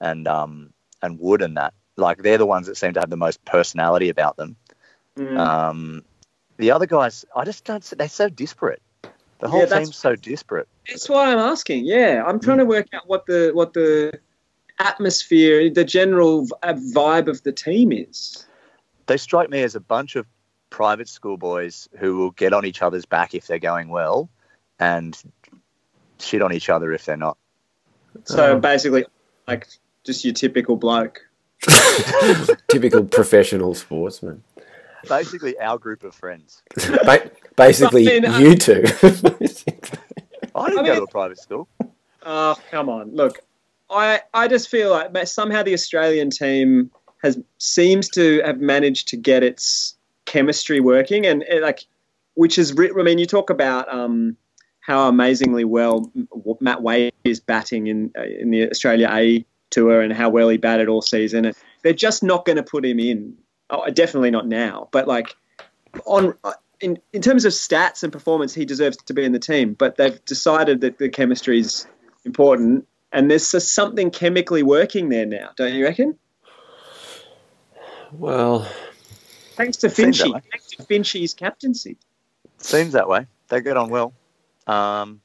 and 0.00 0.26
um 0.26 0.72
and 1.02 1.20
wood 1.20 1.42
and 1.42 1.56
that. 1.58 1.74
Like 1.96 2.18
they're 2.22 2.38
the 2.38 2.46
ones 2.46 2.66
that 2.66 2.76
seem 2.78 2.94
to 2.94 3.00
have 3.00 3.10
the 3.10 3.18
most 3.18 3.44
personality 3.44 4.08
about 4.08 4.36
them. 4.38 4.56
Mm. 5.18 5.38
Um, 5.38 6.04
the 6.60 6.70
other 6.70 6.86
guys, 6.86 7.24
I 7.34 7.44
just 7.44 7.64
don't. 7.64 7.82
They're 7.82 8.08
so 8.08 8.28
disparate. 8.28 8.80
The 9.40 9.48
whole 9.48 9.60
Yeah, 9.60 9.78
team's 9.78 9.96
so 9.96 10.14
disparate. 10.16 10.68
That's 10.88 11.08
why 11.08 11.32
I'm 11.32 11.38
asking. 11.38 11.86
Yeah, 11.86 12.22
I'm 12.26 12.38
trying 12.38 12.58
to 12.58 12.64
work 12.66 12.86
out 12.92 13.08
what 13.08 13.26
the 13.26 13.50
what 13.54 13.72
the 13.72 14.18
atmosphere, 14.78 15.70
the 15.70 15.84
general 15.84 16.46
uh, 16.62 16.74
vibe 16.94 17.26
of 17.28 17.42
the 17.42 17.52
team 17.52 17.90
is. 17.92 18.46
They 19.06 19.16
strike 19.16 19.50
me 19.50 19.62
as 19.62 19.74
a 19.74 19.80
bunch 19.80 20.14
of 20.16 20.26
private 20.70 21.08
school 21.08 21.36
boys 21.36 21.88
who 21.98 22.16
will 22.18 22.30
get 22.30 22.52
on 22.52 22.64
each 22.64 22.80
other's 22.82 23.04
back 23.06 23.34
if 23.34 23.46
they're 23.46 23.58
going 23.58 23.88
well, 23.88 24.28
and 24.78 25.20
shit 26.18 26.42
on 26.42 26.52
each 26.52 26.68
other 26.68 26.92
if 26.92 27.04
they're 27.06 27.16
not. 27.16 27.36
So 28.24 28.56
Oh. 28.56 28.60
basically, 28.60 29.04
like 29.48 29.66
just 30.04 30.24
your 30.24 30.34
typical 30.34 30.76
bloke. 30.76 31.22
Typical 32.68 33.04
professional 33.04 33.74
sportsman. 33.74 34.42
Basically, 35.08 35.58
our 35.58 35.78
group 35.78 36.04
of 36.04 36.14
friends. 36.14 36.62
Ba- 37.04 37.30
basically, 37.56 38.06
I 38.08 38.20
mean, 38.20 38.40
you 38.40 38.54
two. 38.56 38.84
I 40.54 40.68
didn't 40.68 40.84
I 40.84 40.86
go 40.86 40.96
to 40.96 41.02
a 41.02 41.06
private 41.06 41.38
school. 41.38 41.68
Oh, 42.24 42.56
come 42.70 42.88
on. 42.88 43.14
Look, 43.14 43.40
I 43.88 44.20
I 44.34 44.48
just 44.48 44.68
feel 44.68 44.90
like 44.90 45.26
somehow 45.26 45.62
the 45.62 45.74
Australian 45.74 46.30
team 46.30 46.90
has 47.22 47.38
seems 47.58 48.08
to 48.10 48.42
have 48.44 48.60
managed 48.60 49.08
to 49.08 49.16
get 49.16 49.42
its 49.42 49.96
chemistry 50.26 50.80
working, 50.80 51.26
and, 51.26 51.42
and 51.44 51.62
like, 51.62 51.86
which 52.34 52.58
is 52.58 52.74
re- 52.74 52.92
I 52.98 53.02
mean, 53.02 53.18
you 53.18 53.26
talk 53.26 53.50
about 53.50 53.92
um, 53.92 54.36
how 54.80 55.08
amazingly 55.08 55.64
well 55.64 56.10
Matt 56.60 56.82
Wade 56.82 57.12
is 57.24 57.40
batting 57.40 57.86
in 57.88 58.12
uh, 58.18 58.22
in 58.22 58.50
the 58.50 58.70
Australia 58.70 59.08
A 59.12 59.44
tour, 59.70 60.00
and 60.00 60.12
how 60.12 60.28
well 60.28 60.48
he 60.48 60.56
batted 60.56 60.88
all 60.88 61.02
season. 61.02 61.44
And 61.44 61.56
they're 61.82 61.92
just 61.92 62.22
not 62.22 62.44
going 62.44 62.56
to 62.56 62.62
put 62.62 62.84
him 62.84 62.98
in. 62.98 63.36
Oh, 63.70 63.88
definitely 63.90 64.30
not 64.30 64.46
now. 64.46 64.88
But 64.92 65.08
like 65.08 65.34
on. 66.04 66.34
uh, 66.44 66.52
In, 66.82 66.98
in 67.12 67.20
terms 67.20 67.44
of 67.44 67.52
stats 67.52 68.02
and 68.02 68.10
performance, 68.10 68.54
he 68.54 68.64
deserves 68.64 68.96
to 68.96 69.12
be 69.12 69.22
in 69.22 69.32
the 69.32 69.38
team. 69.38 69.74
But 69.74 69.96
they've 69.96 70.18
decided 70.24 70.80
that 70.80 70.96
the 70.96 71.10
chemistry 71.10 71.58
is 71.60 71.86
important, 72.24 72.86
and 73.12 73.30
there's 73.30 73.50
just 73.52 73.74
something 73.74 74.10
chemically 74.10 74.62
working 74.62 75.10
there 75.10 75.26
now, 75.26 75.50
don't 75.56 75.74
you 75.74 75.84
reckon? 75.84 76.18
well, 78.12 78.66
Thanks 79.56 79.76
to 79.78 79.90
Seems 79.90 80.18
that 80.18 80.28
Finchy, 80.28 80.42
thanks 80.50 80.66
to 80.68 80.82
Finchy's 80.84 81.34
captaincy. 81.34 81.96
Seems 82.58 82.92
that 82.94 83.08
way. 83.08 83.26
They 83.48 83.60
get 83.60 83.76
on 83.76 83.90
well. 83.90 84.14
Um, 84.66 85.20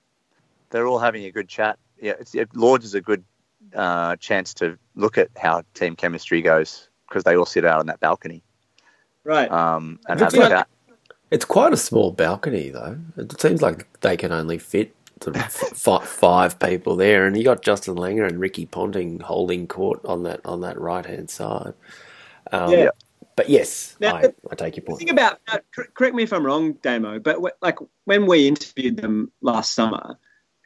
they're 0.71 0.87
all 0.87 0.99
having 0.99 1.23
a 1.23 1.31
good 1.31 1.47
chat. 1.47 1.79
Yeah, 2.01 2.13
it's, 2.19 2.35
it, 2.35 2.53
Lords 2.53 2.83
is 2.83 2.95
a 2.95 3.01
good 3.01 3.23
uh, 3.73 4.17
chance 4.17 4.53
to 4.55 4.77
look 4.95 5.17
at 5.17 5.29
how 5.37 5.63
team 5.73 5.95
chemistry 5.95 6.41
goes 6.41 6.89
because 7.15 7.23
they 7.23 7.37
all 7.37 7.45
sit 7.45 7.63
out 7.63 7.79
on 7.79 7.85
that 7.85 8.01
balcony 8.01 8.43
Right. 9.23 9.49
um, 9.49 9.99
and 10.09 10.19
Looks 10.19 10.33
have 10.33 10.43
like- 10.43 10.51
chat. 10.51 10.67
it's 11.31 11.45
quite 11.45 11.71
a 11.73 11.77
small 11.77 12.11
balcony, 12.11 12.69
though. 12.69 12.97
It 13.17 13.39
seems 13.39 13.61
like 13.61 13.87
they 14.01 14.17
can 14.17 14.31
only 14.33 14.57
fit 14.57 14.93
sort 15.23 15.35
of 15.37 15.41
f- 15.43 15.87
f- 15.87 16.05
five 16.07 16.59
people 16.59 16.95
there, 16.97 17.25
and 17.25 17.37
you 17.37 17.43
got 17.45 17.61
Justin 17.63 17.95
Langer 17.95 18.27
and 18.27 18.37
Ricky 18.39 18.65
Ponting 18.65 19.21
holding 19.21 19.65
court 19.67 20.01
on 20.05 20.23
that 20.23 20.41
on 20.45 20.59
that 20.61 20.77
right 20.79 21.05
hand 21.05 21.29
side. 21.29 21.73
Um, 22.51 22.69
Yeah. 22.71 22.89
But 23.37 23.49
yes, 23.49 23.97
Now, 23.99 24.15
I, 24.17 24.33
I 24.51 24.55
take 24.55 24.77
your 24.77 24.81
The 24.83 24.87
point. 24.87 24.99
Think 24.99 25.11
about, 25.11 25.41
uh, 25.49 25.57
correct 25.93 26.15
me 26.15 26.23
if 26.23 26.31
I'm 26.31 26.45
wrong, 26.45 26.73
Damo, 26.81 27.19
but 27.19 27.37
wh- 27.41 27.61
like 27.63 27.79
when 28.05 28.27
we 28.27 28.47
interviewed 28.47 28.95
them 28.97 29.29
last 29.41 29.73
summer, 29.75 30.17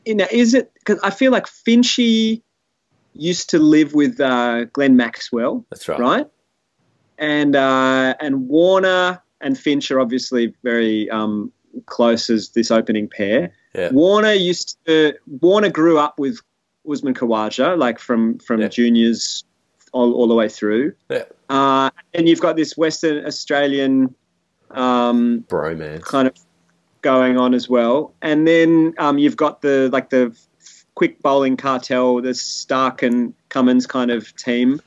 you 0.06 0.14
know, 0.16 0.28
is 0.32 0.54
it 0.54 0.72
because 0.76 1.00
I 1.02 1.10
feel 1.12 1.32
like 1.32 1.48
Finchy 1.48 2.44
used 3.14 3.50
to 3.52 3.58
live 3.60 3.94
with 3.96 4.20
uh, 4.20 4.66
Glenn 4.66 4.96
Maxwell, 4.98 5.66
That's 5.72 5.88
right. 5.88 6.00
right? 6.00 6.28
And 7.20 7.56
uh, 7.56 8.16
and 8.20 8.48
Warner 8.48 9.22
and 9.42 9.58
Finch 9.58 9.92
are 9.92 10.00
obviously 10.00 10.54
very 10.64 11.10
um, 11.10 11.52
close 11.86 12.30
as 12.30 12.50
this 12.50 12.72
opening 12.72 13.08
pair. 13.08 13.52
Yeah. 13.76 13.92
Warner 13.92 14.34
used 14.34 14.78
to 14.86 15.14
Warner 15.42 15.70
grew 15.70 16.00
up 16.00 16.18
with 16.18 16.40
Usman 16.90 17.14
Khawaja, 17.14 17.78
like 17.78 18.00
from 18.00 18.40
from 18.40 18.62
Yeah. 18.62 18.70
juniors 18.70 19.44
all, 19.92 20.14
all 20.14 20.28
the 20.28 20.36
way 20.36 20.50
through. 20.50 20.94
Yeah. 21.10 21.26
Uh, 21.50 21.90
and 22.14 22.28
you've 22.28 22.42
got 22.42 22.56
this 22.56 22.78
Western 22.78 23.26
Australian 23.26 24.16
um, 24.72 25.44
Bromance. 25.48 26.04
kind 26.04 26.28
of 26.28 26.36
going 27.02 27.38
on 27.38 27.54
as 27.54 27.70
well. 27.70 28.14
And 28.22 28.48
then 28.48 28.94
um, 28.98 29.18
you've 29.18 29.38
got 29.38 29.62
the 29.62 29.90
like 29.92 30.10
the 30.10 30.36
quick 30.96 31.22
bowling 31.22 31.58
cartel, 31.58 32.22
the 32.22 32.30
Starc 32.30 33.04
and 33.04 33.34
Cummins 33.50 33.88
kind 33.88 34.12
of 34.12 34.36
team. 34.36 34.82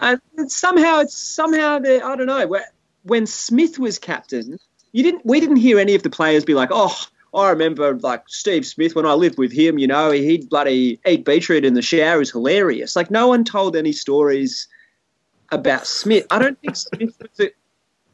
And 0.00 0.20
somehow 0.50 1.00
it's 1.00 1.16
somehow 1.16 1.78
they 1.78 2.00
I 2.00 2.16
don't 2.16 2.26
know. 2.26 2.60
When 3.04 3.26
Smith 3.26 3.78
was 3.78 3.98
captain, 3.98 4.58
you 4.92 5.02
didn't 5.02 5.26
we 5.26 5.40
didn't 5.40 5.56
hear 5.56 5.78
any 5.78 5.94
of 5.94 6.02
the 6.02 6.10
players 6.10 6.44
be 6.44 6.54
like, 6.54 6.70
oh. 6.72 6.96
I 7.34 7.48
remember 7.48 7.98
like 8.00 8.24
Steve 8.28 8.66
Smith 8.66 8.94
when 8.94 9.06
I 9.06 9.14
lived 9.14 9.38
with 9.38 9.52
him. 9.52 9.78
You 9.78 9.86
know, 9.86 10.10
he'd 10.10 10.50
bloody 10.50 11.00
eat 11.06 11.24
beetroot 11.24 11.64
in 11.64 11.72
the 11.72 11.80
shower. 11.80 12.16
It 12.16 12.18
was 12.18 12.30
hilarious. 12.30 12.94
Like 12.94 13.10
no 13.10 13.26
one 13.26 13.42
told 13.42 13.74
any 13.74 13.92
stories 13.92 14.68
about 15.50 15.86
Smith. 15.86 16.26
I 16.30 16.38
don't 16.38 16.60
think 16.60 16.76
Smith 16.76 17.16
was. 17.18 17.40
A, 17.40 17.50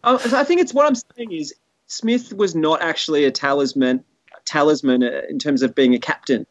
I 0.04 0.44
think 0.44 0.60
it's 0.60 0.72
what 0.72 0.86
I'm 0.86 0.94
saying 0.94 1.32
is 1.32 1.52
Smith 1.88 2.32
was 2.32 2.54
not 2.54 2.80
actually 2.80 3.24
a 3.24 3.32
talisman 3.32 4.04
talisman 4.44 5.02
uh, 5.02 5.22
in 5.28 5.38
terms 5.38 5.62
of 5.62 5.74
being 5.74 5.94
a 5.94 5.98
captain. 5.98 6.46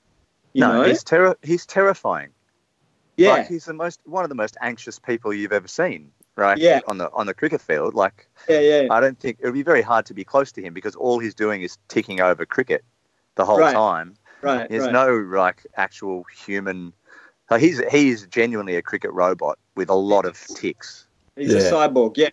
You 0.54 0.62
no, 0.62 0.74
know? 0.74 0.84
he's 0.84 1.04
terror. 1.04 1.38
He's 1.44 1.66
terrifying. 1.66 2.30
Yeah, 3.17 3.30
Like 3.32 3.47
he's 3.47 3.65
the 3.65 3.73
most 3.73 3.99
one 4.06 4.23
of 4.23 4.30
the 4.30 4.36
most 4.36 4.56
anxious 4.62 4.99
people 4.99 5.34
you've 5.34 5.51
ever 5.53 5.67
seen. 5.67 6.12
Right. 6.36 6.58
Yeah. 6.58 6.82
On 6.88 6.99
the 6.99 7.12
on 7.13 7.25
the 7.25 7.34
cricket 7.34 7.62
field, 7.62 7.95
like 7.95 8.30
yeah, 8.47 8.60
yeah, 8.60 8.88
I 8.91 8.99
don't 8.99 9.19
think 9.19 9.39
it 9.39 9.45
would 9.45 9.56
be 9.56 9.63
very 9.63 9.82
hard 9.82 10.06
to 10.06 10.13
be 10.13 10.23
close 10.23 10.51
to 10.53 10.62
him 10.62 10.73
because 10.73 10.95
all 10.95 11.17
he's 11.17 11.34
doing 11.34 11.63
is 11.63 11.77
ticking 11.88 12.21
over 12.21 12.45
cricket 12.45 12.84
the 13.36 13.43
whole 13.45 13.60
Right. 13.60 13.73
time. 13.73 14.15
right, 14.41 14.69
There's 14.69 14.84
right. 14.84 14.93
no 14.93 15.10
like 15.17 15.65
actual 15.75 16.25
human. 16.45 16.93
Like, 17.49 17.62
he's 17.62 17.80
he's 17.89 18.27
genuinely 18.27 18.75
a 18.75 18.82
cricket 18.84 19.12
robot 19.13 19.58
with 19.75 19.89
a 19.89 19.95
lot 19.95 20.25
of 20.25 20.39
ticks. 20.56 21.08
He's 21.36 21.53
a 21.53 21.71
cyborg. 21.71 22.17
Yeah. 22.17 22.30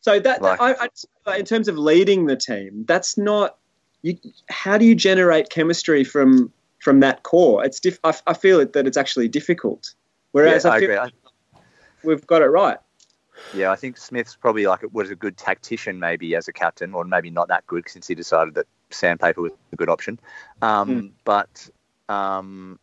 So 0.00 0.20
that, 0.20 0.40
Like- 0.42 0.60
I, 0.60 0.88
I 1.26 1.36
in 1.38 1.44
terms 1.44 1.66
of 1.68 1.76
leading 1.76 2.26
the 2.26 2.36
team, 2.36 2.84
that's 2.86 3.18
not. 3.18 3.56
You, 4.02 4.16
how 4.48 4.78
do 4.78 4.84
you 4.86 4.94
generate 4.94 5.50
chemistry 5.50 6.04
from 6.04 6.52
from 6.78 7.00
that 7.00 7.22
core? 7.24 7.64
It's 7.64 7.80
diff, 7.80 7.98
I, 8.04 8.14
I 8.26 8.34
feel 8.34 8.60
it, 8.60 8.72
that 8.72 8.86
it's 8.86 8.96
actually 8.96 9.28
difficult. 9.28 9.92
Whereas 10.32 10.64
yeah, 10.64 10.70
I, 10.70 10.74
I 10.74 10.78
agree. 10.78 10.96
I, 10.96 11.10
we've 12.04 12.26
got 12.26 12.42
it 12.42 12.46
right. 12.46 12.78
yeah, 13.54 13.70
I 13.70 13.76
think 13.76 13.96
Smith's 13.96 14.36
probably 14.36 14.66
like 14.66 14.80
was 14.92 15.10
a 15.10 15.16
good 15.16 15.36
tactician 15.36 15.98
maybe 15.98 16.34
as 16.36 16.48
a 16.48 16.52
captain, 16.52 16.94
or 16.94 17.04
maybe 17.04 17.30
not 17.30 17.48
that 17.48 17.66
good 17.66 17.88
since 17.88 18.06
he 18.06 18.14
decided 18.14 18.54
that 18.54 18.66
sandpaper 18.90 19.42
was 19.42 19.52
a 19.72 19.76
good 19.76 19.88
option. 19.88 20.18
Um, 20.62 20.88
Hmm. 20.88 21.06
But 21.24 21.68
um, 22.08 22.78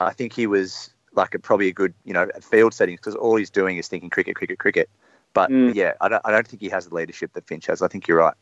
I 0.00 0.12
think 0.12 0.32
he 0.32 0.46
was 0.46 0.90
like 1.14 1.34
a, 1.34 1.38
probably 1.38 1.68
a 1.68 1.72
good 1.72 1.92
you 2.04 2.12
know 2.14 2.22
at 2.34 2.42
field 2.44 2.72
settings 2.74 3.00
because 3.00 3.14
all 3.14 3.36
he's 3.36 3.50
doing 3.50 3.76
is 3.76 3.88
thinking 3.88 4.10
cricket, 4.10 4.34
cricket, 4.36 4.58
cricket. 4.58 4.88
But 5.34 5.50
Mm. 5.50 5.74
yeah, 5.74 5.94
I 6.02 6.08
don't, 6.10 6.20
I 6.26 6.30
don't 6.30 6.46
think 6.46 6.60
he 6.60 6.68
has 6.68 6.88
the 6.88 6.94
leadership 6.94 7.32
that 7.32 7.46
Finch 7.46 7.64
has. 7.66 7.80
I 7.80 7.88
think 7.88 8.06
you're 8.06 8.18
right. 8.18 8.34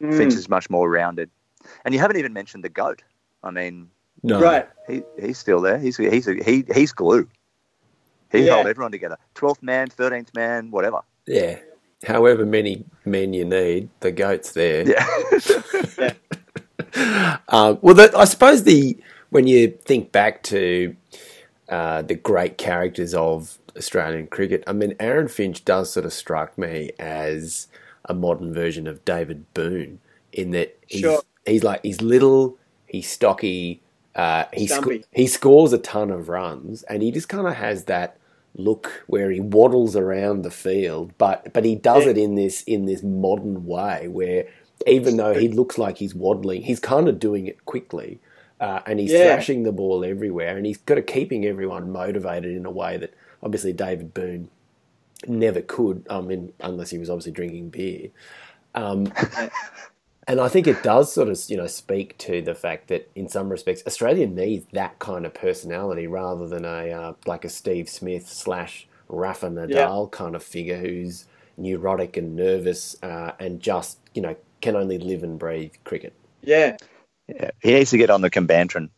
Mm. 0.00 0.16
Finch 0.16 0.34
is 0.34 0.48
much 0.48 0.68
more 0.68 0.90
rounded. 0.90 1.30
And 1.84 1.94
you 1.94 2.00
haven't 2.00 2.16
even 2.16 2.32
mentioned 2.32 2.64
the 2.64 2.68
goat. 2.68 3.02
I 3.44 3.52
mean, 3.52 3.88
No. 4.24 4.40
Right. 4.40 4.68
he, 4.88 5.02
he's 5.20 5.38
still 5.38 5.60
there. 5.60 5.78
He's 5.78 5.96
he's 5.96 6.26
he, 6.26 6.64
he's 6.74 6.92
glue. 6.92 7.28
He 8.32 8.46
Yeah. 8.46 8.54
held 8.56 8.66
everyone 8.66 8.90
together. 8.92 9.16
Twelfth 9.34 9.62
man, 9.62 9.88
thirteenth 9.88 10.34
man, 10.34 10.70
whatever. 10.70 11.00
Yeah. 11.26 11.58
However 12.04 12.44
many 12.44 12.84
men 13.04 13.32
you 13.32 13.44
need, 13.44 13.88
the 14.00 14.10
goat's 14.10 14.52
there. 14.52 14.88
Yeah, 14.88 16.12
Um, 17.48 17.78
well, 17.80 17.94
the, 17.94 18.12
I 18.16 18.24
suppose 18.24 18.64
the 18.64 18.96
when 19.30 19.46
you 19.46 19.68
think 19.84 20.12
back 20.12 20.42
to 20.44 20.94
uh, 21.68 22.02
the 22.02 22.14
great 22.14 22.58
characters 22.58 23.14
of 23.14 23.58
Australian 23.76 24.26
cricket, 24.26 24.62
I 24.66 24.72
mean, 24.72 24.94
Aaron 25.00 25.28
Finch 25.28 25.64
does 25.64 25.92
sort 25.92 26.04
of 26.04 26.12
strike 26.12 26.58
me 26.58 26.90
as 26.98 27.68
a 28.06 28.14
modern 28.14 28.52
version 28.52 28.86
of 28.86 29.04
David 29.04 29.52
Boon 29.54 30.00
in 30.32 30.50
that 30.50 30.76
he's, 30.86 31.00
Sure. 31.00 31.22
he's 31.46 31.64
like 31.64 31.80
he's 31.82 32.02
little, 32.02 32.58
he's 32.86 33.08
stocky, 33.10 33.80
uh, 34.14 34.44
he 34.52 34.66
sc- 34.66 35.06
he 35.12 35.26
scores 35.26 35.72
a 35.72 35.78
ton 35.78 36.10
of 36.10 36.28
runs, 36.28 36.82
and 36.84 37.02
he 37.02 37.10
just 37.10 37.28
kind 37.28 37.46
of 37.46 37.54
has 37.54 37.84
that 37.84 38.16
look 38.54 39.04
where 39.06 39.30
he 39.30 39.40
waddles 39.40 39.96
around 39.96 40.42
the 40.42 40.50
field, 40.50 41.12
but 41.18 41.52
but 41.52 41.64
he 41.64 41.74
does 41.74 42.04
Yeah. 42.04 42.10
it 42.10 42.18
in 42.18 42.34
this 42.34 42.62
in 42.64 42.86
this 42.86 43.02
modern 43.02 43.64
way 43.66 44.08
where 44.08 44.46
even 44.86 45.16
though 45.16 45.32
he 45.34 45.48
looks 45.48 45.78
like 45.78 45.98
he's 45.98 46.14
waddling, 46.14 46.62
he's 46.62 46.80
kind 46.80 47.08
of 47.08 47.18
doing 47.18 47.46
it 47.46 47.64
quickly. 47.64 48.18
Uh, 48.60 48.80
and 48.86 49.00
he's 49.00 49.10
Yeah. 49.10 49.24
thrashing 49.34 49.64
the 49.64 49.72
ball 49.72 50.04
everywhere, 50.04 50.56
and 50.56 50.64
he's 50.66 50.76
got 50.76 50.96
of 50.98 51.06
keeping 51.06 51.44
everyone 51.44 51.90
motivated 51.90 52.54
in 52.56 52.64
a 52.64 52.70
way 52.70 52.96
that 52.96 53.12
obviously 53.42 53.72
David 53.72 54.14
Boon 54.14 54.50
never 55.26 55.60
could. 55.60 56.06
I 56.08 56.20
mean, 56.20 56.52
unless 56.60 56.90
he 56.90 56.98
was 56.98 57.10
obviously 57.10 57.32
drinking 57.32 57.70
beer. 57.70 58.08
Um, 58.74 59.12
And 60.28 60.40
I 60.40 60.48
think 60.48 60.66
it 60.68 60.82
does 60.84 61.12
sort 61.12 61.28
of, 61.28 61.38
you 61.48 61.56
know, 61.56 61.66
speak 61.66 62.16
to 62.18 62.40
the 62.42 62.54
fact 62.54 62.88
that 62.88 63.10
in 63.16 63.28
some 63.28 63.48
respects 63.48 63.82
Australia 63.86 64.26
needs 64.26 64.66
that 64.72 64.98
kind 65.00 65.26
of 65.26 65.34
personality 65.34 66.06
rather 66.06 66.46
than 66.46 66.64
a 66.64 66.90
uh, 66.92 67.12
like 67.26 67.44
a 67.44 67.48
Steve 67.48 67.88
Smith 67.88 68.28
slash 68.28 68.86
Rafa 69.08 69.48
Nadal 69.48 69.70
Yeah. 70.04 70.16
kind 70.16 70.36
of 70.36 70.42
figure 70.42 70.76
who's 70.78 71.26
neurotic 71.56 72.16
and 72.16 72.36
nervous 72.36 72.96
uh, 73.02 73.32
and 73.40 73.60
just, 73.60 73.98
you 74.14 74.22
know, 74.22 74.36
can 74.60 74.76
only 74.76 74.98
live 74.98 75.24
and 75.24 75.38
breathe 75.38 75.72
cricket. 75.84 76.14
Yeah. 76.42 76.76
Yeah, 77.28 77.50
he 77.60 77.72
needs 77.74 77.90
to 77.90 77.98
get 77.98 78.10
on 78.10 78.20
the 78.20 78.30
Combantrin. 78.30 78.90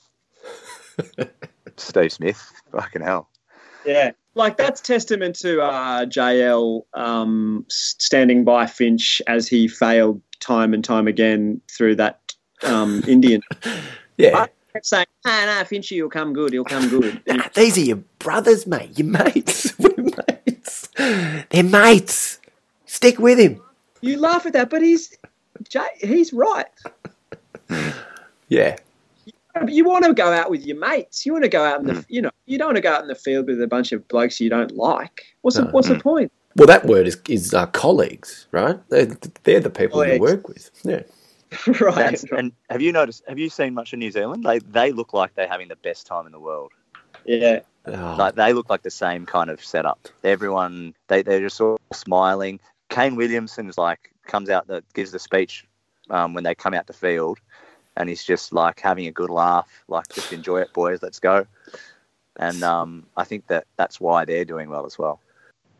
Steve 1.76 2.12
Smith, 2.12 2.52
fucking 2.72 3.02
hell. 3.02 3.28
Yeah, 3.84 4.12
like 4.34 4.56
that's 4.56 4.80
testament 4.80 5.36
to 5.40 5.60
uh, 5.60 6.06
JL 6.06 6.82
um, 6.94 7.64
standing 7.68 8.44
by 8.44 8.66
Finch 8.66 9.20
as 9.26 9.46
he 9.46 9.68
failed 9.68 10.22
time 10.44 10.74
and 10.74 10.84
time 10.84 11.08
again 11.08 11.60
through 11.70 11.96
that 11.96 12.20
um, 12.62 13.02
Indian. 13.08 13.42
Yeah. 14.16 14.42
I 14.42 14.48
kept 14.72 14.86
saying, 14.86 15.06
"Ah, 15.26 15.42
no, 15.46 15.64
Finchy, 15.64 15.96
you'll 15.96 16.08
come 16.08 16.32
good. 16.34 16.52
He'll 16.52 16.62
come 16.62 16.88
good." 16.88 17.20
Nah, 17.26 17.48
these 17.52 17.76
are 17.76 17.80
your 17.80 17.96
brothers, 18.20 18.64
mate. 18.64 18.96
Your 18.96 19.08
mates. 19.08 19.76
We're 19.80 19.92
mates. 20.46 20.88
They're 21.50 21.64
mates. 21.64 22.38
Stick 22.86 23.18
with 23.18 23.40
him. 23.40 23.60
you 24.02 24.20
laugh 24.20 24.46
at 24.46 24.52
that, 24.52 24.70
but 24.70 24.82
he's 24.82 25.16
Jay, 25.68 25.80
he's 26.00 26.32
right. 26.32 26.66
Yeah. 28.48 28.76
You 29.66 29.84
want 29.84 30.04
to 30.04 30.14
go 30.14 30.32
out 30.32 30.48
with 30.50 30.64
your 30.64 30.76
mates. 30.78 31.26
You 31.26 31.32
want 31.32 31.42
to 31.44 31.48
go 31.48 31.64
out 31.64 31.80
in 31.80 31.86
the, 31.86 32.04
you 32.08 32.22
know, 32.22 32.30
you 32.46 32.56
don't 32.58 32.68
want 32.68 32.76
to 32.76 32.80
go 32.82 32.92
out 32.92 33.02
in 33.02 33.08
the 33.08 33.14
field 33.16 33.46
with 33.46 33.60
a 33.62 33.66
bunch 33.66 33.90
of 33.92 34.06
blokes 34.08 34.40
you 34.40 34.48
don't 34.50 34.72
like. 34.76 35.24
What's 35.42 35.56
the, 35.56 35.64
No. 35.64 35.70
what's 35.70 35.88
the 35.88 35.98
point? 35.98 36.30
Well, 36.56 36.68
that 36.68 36.86
word 36.86 37.06
is 37.06 37.20
is 37.28 37.52
uh, 37.52 37.66
colleagues, 37.66 38.46
right? 38.52 38.78
They're, 38.88 39.06
they're 39.42 39.60
the 39.60 39.70
people 39.70 40.04
you 40.04 40.18
Colleagues. 40.18 40.20
work 40.20 40.48
with. 40.48 40.70
Yeah. 40.84 41.02
right. 41.80 41.94
That's, 41.94 42.24
and 42.24 42.52
have 42.70 42.80
you 42.80 42.92
noticed? 42.92 43.24
Have 43.28 43.38
you 43.38 43.48
seen 43.48 43.74
much 43.74 43.92
of 43.92 43.98
New 43.98 44.10
Zealand? 44.10 44.44
They 44.44 44.60
they 44.60 44.92
look 44.92 45.12
like 45.12 45.34
they're 45.34 45.48
having 45.48 45.68
the 45.68 45.76
best 45.76 46.06
time 46.06 46.26
in 46.26 46.32
the 46.32 46.40
world. 46.40 46.72
Yeah. 47.24 47.60
Oh, 47.86 48.16
Like 48.18 48.34
they 48.34 48.52
look 48.52 48.70
like 48.70 48.82
the 48.82 48.90
same 48.90 49.26
kind 49.26 49.50
of 49.50 49.64
setup. 49.64 50.08
Everyone 50.22 50.94
they 51.08 51.22
they're 51.22 51.40
just 51.40 51.60
all 51.60 51.78
smiling. 51.92 52.60
Kane 52.88 53.16
Williamson's 53.16 53.76
like 53.76 54.12
comes 54.26 54.48
out 54.48 54.68
that 54.68 54.84
gives 54.94 55.10
the 55.10 55.18
speech 55.18 55.66
um, 56.10 56.34
when 56.34 56.44
they 56.44 56.54
come 56.54 56.74
out 56.74 56.86
the 56.86 56.92
field, 56.92 57.38
and 57.96 58.08
he's 58.08 58.22
just 58.22 58.52
like 58.52 58.78
having 58.80 59.06
a 59.06 59.12
good 59.12 59.30
laugh, 59.30 59.68
like 59.88 60.08
just 60.14 60.32
enjoy 60.32 60.60
it, 60.60 60.72
boys, 60.72 61.02
let's 61.02 61.18
go. 61.18 61.46
And 62.36 62.62
um, 62.62 63.06
I 63.16 63.24
think 63.24 63.46
that 63.48 63.66
that's 63.76 64.00
why 64.00 64.24
they're 64.24 64.44
doing 64.44 64.68
well 64.68 64.86
as 64.86 64.98
well 64.98 65.20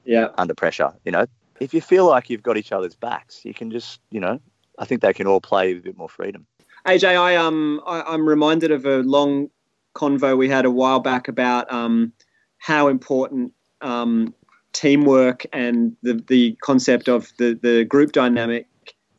Yeah. 0.05 0.29
under 0.37 0.55
pressure. 0.55 0.93
You 1.05 1.13
know, 1.13 1.27
if 1.61 1.75
you 1.75 1.81
feel 1.81 2.07
like 2.07 2.31
you've 2.31 2.43
got 2.43 2.57
each 2.57 2.73
other's 2.73 2.95
backs, 2.95 3.45
you 3.45 3.55
can 3.55 3.71
just 3.71 4.01
you 4.11 4.21
know, 4.21 4.41
I 4.79 4.85
think 4.85 5.01
they 5.03 5.13
can 5.13 5.27
all 5.27 5.41
play 5.41 5.75
with 5.75 5.83
a 5.83 5.85
bit 5.85 5.99
more 5.99 6.09
freedom. 6.09 6.47
AJ, 6.87 7.19
I 7.19 7.37
um 7.37 7.81
I, 7.87 8.03
I'm 8.03 8.29
reminded 8.29 8.71
of 8.71 8.87
a 8.87 8.99
long 8.99 9.51
convo 9.95 10.37
we 10.37 10.49
had 10.49 10.65
a 10.65 10.71
while 10.71 11.01
back 11.01 11.29
about 11.29 11.73
um 11.73 12.13
how 12.59 12.89
important 12.89 13.53
um 13.81 14.35
teamwork 14.73 15.47
and 15.53 15.97
the 16.03 16.15
the 16.27 16.57
concept 16.63 17.09
of 17.09 17.33
the 17.39 17.59
the 17.63 17.85
group 17.85 18.13
dynamic 18.13 18.67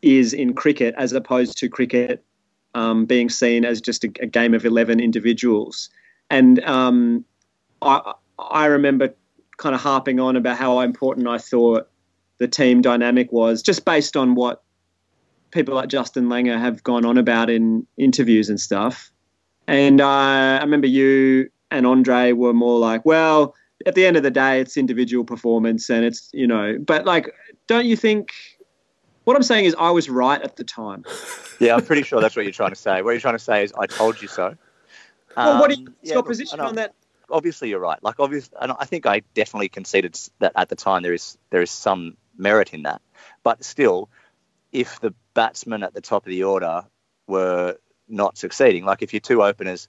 is 0.02 0.34
in 0.34 0.54
cricket 0.54 0.94
as 0.98 1.14
opposed 1.14 1.58
to 1.58 1.70
cricket 1.70 2.24
um, 2.76 3.06
being 3.06 3.30
seen 3.30 3.64
as 3.64 3.80
just 3.80 4.04
a, 4.04 4.12
a 4.20 4.28
game 4.28 4.54
of 4.54 4.66
11 4.66 5.00
individuals 5.00 5.90
and 6.30 6.64
um, 6.66 7.24
I 7.82 8.14
I 8.38 8.66
remember 8.66 9.16
kind 9.58 9.76
of 9.76 9.82
harping 9.82 10.20
on 10.20 10.36
about 10.36 10.58
how 10.58 10.80
important 10.82 11.28
I 11.28 11.38
thought 11.38 11.90
the 12.38 12.48
team 12.48 12.82
dynamic 12.82 13.32
was 13.32 13.62
just 13.62 13.86
based 13.86 14.18
on 14.18 14.36
what 14.36 14.62
people 15.52 15.74
like 15.76 15.88
Justin 15.90 16.26
Langer 16.28 16.60
have 16.60 16.84
gone 16.84 17.06
on 17.06 17.18
about 17.18 17.50
in 17.50 17.88
interviews 17.98 18.50
and 18.50 18.60
stuff. 18.60 19.12
And 19.68 20.02
uh, 20.02 20.08
I 20.08 20.60
remember 20.62 20.88
you 20.88 21.50
and 21.72 21.86
Andre 21.88 22.34
were 22.34 22.54
more 22.54 22.78
like, 22.78 23.06
well, 23.06 23.56
at 23.86 23.96
the 23.96 24.06
end 24.06 24.18
of 24.18 24.24
the 24.24 24.32
day, 24.32 24.60
it's 24.60 24.78
individual 24.78 25.24
performance 25.24 25.90
and 25.90 26.06
it's, 26.06 26.30
you 26.34 26.46
know, 26.48 26.78
but 26.86 27.06
like, 27.06 27.34
don't 27.68 27.86
you 27.86 27.96
think? 27.96 28.32
What 29.24 29.36
I'm 29.36 29.44
saying 29.44 29.66
is, 29.66 29.76
I 29.80 29.90
was 29.90 30.08
right 30.08 30.42
at 30.42 30.56
the 30.58 30.64
time. 30.64 31.04
Yeah, 31.58 31.76
I'm 31.76 31.86
pretty 31.86 32.04
sure 32.04 32.20
that's 32.20 32.36
what 32.36 32.44
you're 32.44 32.52
trying 32.52 32.72
to 32.72 32.76
say. 32.76 33.02
What 33.02 33.12
you're 33.12 33.22
trying 33.22 33.36
to 33.36 33.40
say 33.40 33.64
is, 33.64 33.72
I 33.80 33.86
told 33.86 34.22
you 34.22 34.28
so. 34.28 34.58
well, 35.38 35.62
what 35.62 35.72
is 35.72 35.78
Um, 35.78 35.84
your 35.86 35.94
yeah, 36.04 36.16
look, 36.16 36.28
position 36.28 36.60
on 36.60 36.76
that? 36.76 36.94
Obviously, 37.30 37.70
you're 37.70 37.80
right. 37.80 38.02
Like, 38.04 38.20
obviously, 38.20 38.58
and 38.62 38.72
I 38.80 38.86
think 38.86 39.06
I 39.06 39.22
definitely 39.34 39.70
conceded 39.70 40.18
that 40.40 40.54
at 40.56 40.70
the 40.70 40.76
time 40.76 41.04
there 41.04 41.14
is 41.14 41.38
there 41.50 41.62
is 41.62 41.72
some 41.72 42.18
merit 42.38 42.74
in 42.74 42.84
that. 42.84 43.02
But 43.44 43.64
still, 43.64 44.10
if 44.72 45.00
the 45.00 45.14
batsmen 45.34 45.84
at 45.84 45.94
the 45.94 46.02
top 46.02 46.26
of 46.26 46.30
the 46.30 46.44
order 46.44 46.86
were 47.28 47.78
not 48.08 48.38
succeeding, 48.38 48.86
like 48.86 49.02
if 49.02 49.14
your 49.14 49.20
two 49.20 49.42
openers, 49.42 49.88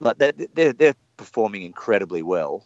like 0.00 0.18
they're 0.18 0.32
they're, 0.54 0.72
they're 0.72 0.96
performing 1.16 1.62
incredibly 1.62 2.22
well, 2.22 2.64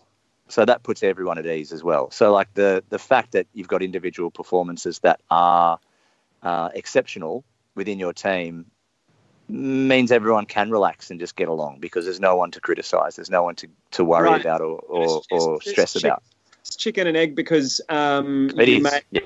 so 0.49 0.65
that 0.65 0.83
puts 0.83 1.03
everyone 1.03 1.39
at 1.39 1.47
ease 1.47 1.73
as 1.73 1.83
well. 1.83 2.11
So, 2.11 2.33
like 2.33 2.53
the 2.55 2.85
the 2.89 2.99
fact 2.99 3.33
that 3.33 3.47
you've 3.53 3.69
got 3.69 3.83
individual 3.83 4.31
performances 4.31 5.01
that 5.01 5.21
are 5.31 5.79
uh, 6.43 6.71
exceptional 6.75 7.45
within 7.75 7.99
your 7.99 8.13
team 8.13 8.67
means 9.49 10.11
everyone 10.13 10.47
can 10.47 10.71
relax 10.71 11.11
and 11.11 11.21
just 11.21 11.37
get 11.37 11.49
along 11.49 11.79
because 11.81 12.05
there's 12.05 12.21
no 12.21 12.37
one 12.37 12.51
to 12.53 12.61
criticize, 12.61 13.17
there's 13.17 13.31
no 13.31 13.43
one 13.43 13.55
to, 13.57 13.69
to 13.93 14.05
worry 14.05 14.29
Right. 14.29 14.41
about 14.41 14.61
or, 14.61 14.79
or, 14.81 15.05
It's 15.05 15.27
or 15.31 15.57
it's 15.57 15.71
stress 15.71 15.93
chick- 15.95 16.05
about. 16.05 16.23
It's 16.61 16.75
chicken 16.77 17.07
and 17.07 17.17
egg 17.17 17.37
because 17.37 17.81
um, 17.89 18.51
you 18.57 18.83
may 18.83 19.01
Yeah. 19.11 19.21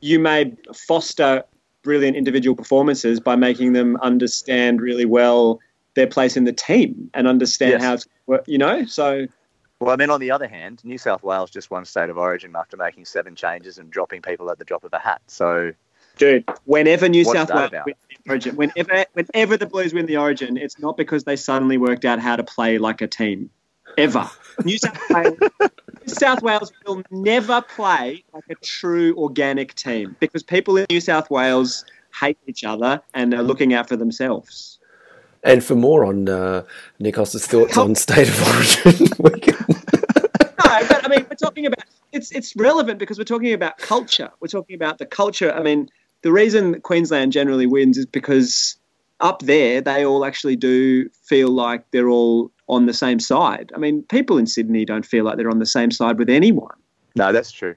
you 0.00 0.18
may 0.18 0.54
foster 0.74 1.44
brilliant 1.82 2.16
individual 2.16 2.56
performances 2.56 3.20
by 3.20 3.36
making 3.36 3.74
them 3.74 3.96
understand 4.02 4.80
really 4.80 5.04
well 5.04 5.60
their 5.94 6.06
place 6.06 6.36
in 6.36 6.44
the 6.44 6.52
team 6.54 7.10
and 7.14 7.26
understand 7.28 7.72
Yes. 7.72 7.82
how 7.82 7.94
it's 7.94 8.06
wo- 8.26 8.42
you 8.46 8.56
know 8.58 8.84
so 8.86 9.26
Well, 9.78 9.90
I 9.92 9.96
mean, 9.96 10.10
on 10.10 10.20
the 10.20 10.30
other 10.30 10.46
hand, 10.48 10.82
New 10.84 10.98
South 10.98 11.22
Wales 11.22 11.50
just 11.50 11.70
won 11.70 11.84
State 11.84 12.08
of 12.10 12.16
Origin 12.18 12.54
after 12.54 12.76
making 12.76 13.04
seven 13.06 13.34
changes 13.34 13.76
and 13.78 13.90
dropping 13.90 14.20
people 14.22 14.50
at 14.50 14.58
the 14.58 14.64
drop 14.64 14.84
of 14.84 14.92
a 14.92 14.98
hat. 14.98 15.22
So, 15.26 15.72
dude 16.20 16.44
whenever 16.66 17.08
new 17.08 17.24
What's 17.24 17.38
south 17.38 17.50
wales 17.52 17.68
about? 17.68 17.86
win 17.86 17.94
the 18.08 18.30
origin 18.30 18.56
whenever 18.56 19.04
whenever 19.14 19.56
the 19.56 19.66
blues 19.66 19.92
win 19.92 20.06
the 20.06 20.16
origin 20.18 20.56
it's 20.56 20.78
not 20.78 20.96
because 20.96 21.24
they 21.24 21.34
suddenly 21.36 21.78
worked 21.78 22.04
out 22.04 22.20
how 22.20 22.36
to 22.36 22.44
play 22.44 22.78
like 22.78 23.00
a 23.00 23.08
team 23.08 23.50
ever 23.98 24.30
new 24.64 24.78
south 24.78 24.98
wales 25.10 25.36
New 26.06 26.14
South 26.14 26.42
Wales 26.42 26.72
will 26.86 27.02
never 27.10 27.60
play 27.60 28.24
like 28.32 28.44
a 28.48 28.54
true 28.56 29.14
organic 29.16 29.74
team 29.74 30.16
because 30.18 30.42
people 30.42 30.76
in 30.76 30.86
New 30.88 31.00
South 31.00 31.30
Wales 31.30 31.84
hate 32.18 32.38
each 32.46 32.64
other 32.64 33.00
and 33.14 33.34
are 33.34 33.42
looking 33.42 33.74
out 33.74 33.88
for 33.88 33.96
themselves. 33.96 34.78
And 35.42 35.62
for 35.62 35.74
more 35.74 36.04
on 36.04 36.28
uh, 36.28 36.64
Nikos's 37.00 37.46
thoughts 37.46 37.76
on 37.76 37.94
state 37.94 38.28
of 38.28 38.48
origin, 38.48 39.08
we 39.18 39.40
can- 39.40 39.56
no, 39.68 40.88
but 40.88 41.04
I 41.04 41.08
mean, 41.08 41.26
we're 41.28 41.36
talking 41.36 41.66
about 41.66 41.84
it's 42.12 42.30
it's 42.32 42.54
relevant 42.56 42.98
because 42.98 43.18
we're 43.18 43.24
talking 43.24 43.52
about 43.52 43.78
culture. 43.78 44.30
We're 44.40 44.48
talking 44.48 44.76
about 44.76 44.98
the 44.98 45.06
culture. 45.06 45.52
I 45.52 45.62
mean, 45.62 45.88
the 46.22 46.32
reason 46.32 46.80
Queensland 46.80 47.32
generally 47.32 47.66
wins 47.66 47.96
is 47.98 48.06
because 48.06 48.76
up 49.20 49.42
there 49.42 49.80
they 49.80 50.04
all 50.04 50.24
actually 50.24 50.56
do 50.56 51.08
feel 51.24 51.50
like 51.50 51.84
they're 51.90 52.08
all 52.08 52.50
on 52.68 52.86
the 52.86 52.94
same 52.94 53.18
side. 53.20 53.70
I 53.74 53.78
mean, 53.78 54.02
people 54.04 54.38
in 54.38 54.46
Sydney 54.46 54.84
don't 54.84 55.04
feel 55.04 55.24
like 55.24 55.36
they're 55.36 55.50
on 55.50 55.58
the 55.58 55.66
same 55.66 55.90
side 55.90 56.18
with 56.18 56.30
anyone. 56.30 56.74
no, 57.16 57.32
that's 57.32 57.50
true. 57.52 57.74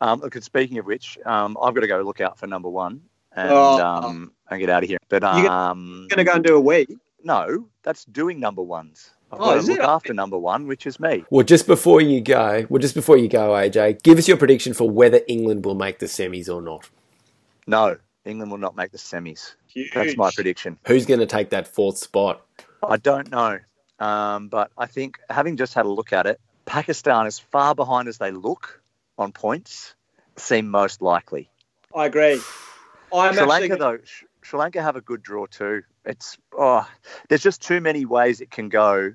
Um, 0.00 0.20
look, 0.20 0.34
speaking 0.42 0.78
of 0.78 0.84
which, 0.86 1.18
um, 1.24 1.56
I've 1.62 1.74
got 1.74 1.80
to 1.80 1.86
go 1.86 2.00
look 2.02 2.20
out 2.20 2.38
for 2.38 2.46
number 2.46 2.68
one 2.68 3.00
and, 3.32 3.50
Oh. 3.50 3.82
um, 3.84 4.32
and 4.50 4.60
get 4.60 4.68
out 4.70 4.82
of 4.82 4.88
here. 4.90 4.98
But 5.08 5.22
You 5.22 5.48
um, 5.48 6.02
I'm 6.02 6.08
going 6.08 6.18
to 6.18 6.24
go 6.24 6.32
and 6.34 6.44
do 6.44 6.54
a 6.56 6.60
wee. 6.60 6.86
no, 7.24 7.66
that's 7.82 8.04
doing 8.04 8.38
number 8.38 8.62
ones. 8.62 9.10
I've 9.32 9.40
Oh, 9.40 9.44
got 9.46 9.54
to 9.62 9.66
look 9.66 9.78
it? 9.80 9.84
after 9.84 10.12
number 10.14 10.38
one, 10.38 10.66
which 10.68 10.86
is 10.86 11.00
me. 11.00 11.24
well, 11.30 11.44
just 11.44 11.66
before 11.66 12.00
you 12.00 12.20
go, 12.20 12.66
well, 12.68 12.78
just 12.80 12.94
before 12.94 13.16
you 13.16 13.26
go, 13.28 13.50
AJ, 13.50 14.02
give 14.02 14.18
us 14.18 14.28
your 14.28 14.36
prediction 14.36 14.72
for 14.74 14.88
whether 14.88 15.20
England 15.26 15.64
will 15.64 15.74
make 15.74 15.98
the 15.98 16.06
semis 16.06 16.48
or 16.54 16.60
not. 16.62 16.88
No, 17.66 17.96
England 18.24 18.50
will 18.50 18.58
not 18.58 18.76
make 18.76 18.92
the 18.92 18.98
semis. 18.98 19.54
That's 19.94 20.16
my 20.16 20.30
prediction. 20.30 20.78
Who's 20.86 21.06
going 21.06 21.20
to 21.20 21.26
take 21.26 21.50
that 21.50 21.68
fourth 21.68 21.98
spot? 21.98 22.44
I 22.82 22.96
don't 22.96 23.30
know. 23.30 23.58
Um, 23.98 24.48
but 24.48 24.70
I 24.76 24.86
think 24.86 25.18
having 25.30 25.56
just 25.56 25.74
had 25.74 25.86
a 25.86 25.88
look 25.88 26.12
at 26.12 26.26
it, 26.26 26.40
Pakistan, 26.64 27.26
as 27.26 27.38
far 27.38 27.74
behind 27.74 28.08
as 28.08 28.18
they 28.18 28.30
look 28.30 28.82
on 29.18 29.32
points, 29.32 29.94
seem 30.36 30.68
most 30.68 31.00
likely. 31.00 31.48
I 31.94 32.06
agree. 32.06 32.40
I'm 33.12 33.32
Sri 33.32 33.42
actually 33.42 33.46
Lanka, 33.46 33.76
though, 33.76 33.98
Sh- 34.04 34.24
Sri 34.42 34.58
Lanka 34.58 34.82
have 34.82 34.96
a 34.96 35.00
good 35.00 35.22
draw 35.22 35.46
too. 35.46 35.82
It's 36.04 36.36
oh, 36.56 36.86
there's 37.28 37.42
just 37.42 37.62
too 37.62 37.80
many 37.80 38.04
ways 38.04 38.40
it 38.40 38.50
can 38.50 38.68
go 38.68 39.14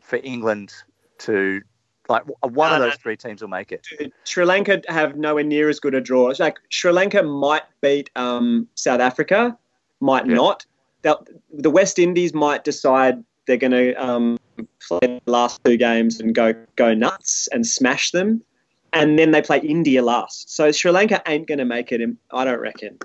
for 0.00 0.18
England 0.22 0.72
to 1.18 1.62
like 2.08 2.24
w- 2.26 2.54
one 2.56 2.72
of 2.72 2.80
those 2.80 2.92
no. 2.92 2.96
three 3.02 3.16
teams 3.16 3.40
will 3.42 3.48
make 3.48 3.72
it. 3.72 3.86
Sri 4.24 4.44
Lanka 4.44 4.82
have 4.88 5.16
nowhere 5.16 5.44
near 5.44 5.68
as 5.68 5.78
good 5.80 5.94
a 5.94 6.00
draw. 6.00 6.28
It's 6.30 6.40
like 6.40 6.58
Sri 6.70 6.90
Lanka 6.92 7.22
might 7.22 7.62
beat 7.80 8.10
um, 8.16 8.66
South 8.74 9.00
Africa, 9.00 9.56
might 10.00 10.26
Yeah. 10.26 10.34
not. 10.34 10.64
They'll- 11.02 11.26
The 11.52 11.70
West 11.70 11.98
Indies 11.98 12.32
might 12.34 12.64
decide 12.64 13.22
they're 13.46 13.56
going 13.56 13.72
to 13.72 13.94
um, 13.94 14.38
play 14.86 15.20
the 15.24 15.30
last 15.30 15.60
two 15.64 15.76
games 15.76 16.20
and 16.20 16.34
go 16.34 16.54
go 16.76 16.94
nuts 16.94 17.48
and 17.52 17.66
smash 17.66 18.10
them, 18.10 18.42
and 18.92 19.18
then 19.18 19.30
they 19.30 19.40
play 19.42 19.58
India 19.60 20.02
last. 20.02 20.50
So 20.54 20.72
Sri 20.72 20.90
Lanka 20.90 21.22
ain't 21.26 21.46
going 21.46 21.58
to 21.58 21.64
make 21.64 21.92
it. 21.92 22.00
In, 22.00 22.18
I 22.32 22.44
don't 22.44 22.60
reckon. 22.60 22.98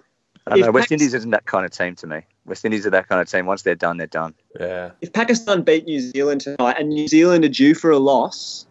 I 0.47 0.51
don't 0.57 0.59
know. 0.61 0.71
West 0.71 0.85
Pac- 0.85 0.91
Indies 0.93 1.13
isn't 1.13 1.31
that 1.31 1.45
kind 1.45 1.65
of 1.65 1.71
team 1.71 1.95
to 1.95 2.07
me. 2.07 2.21
West 2.45 2.65
Indies 2.65 2.85
are 2.85 2.89
that 2.89 3.07
kind 3.07 3.21
of 3.21 3.29
team. 3.29 3.45
Once 3.45 3.61
they're 3.61 3.75
done, 3.75 3.95
they're 3.97 4.07
done. 4.07 4.33
Yeah. 4.59 4.91
If 4.99 5.13
Pakistan 5.13 5.61
beat 5.61 5.85
New 5.85 6.01
Zealand 6.01 6.41
tonight 6.41 6.75
and 6.77 6.89
New 6.89 7.07
Zealand 7.07 7.45
are 7.45 7.49
due 7.49 7.73
for 7.73 7.91
a 7.91 7.99
loss, 7.99 8.65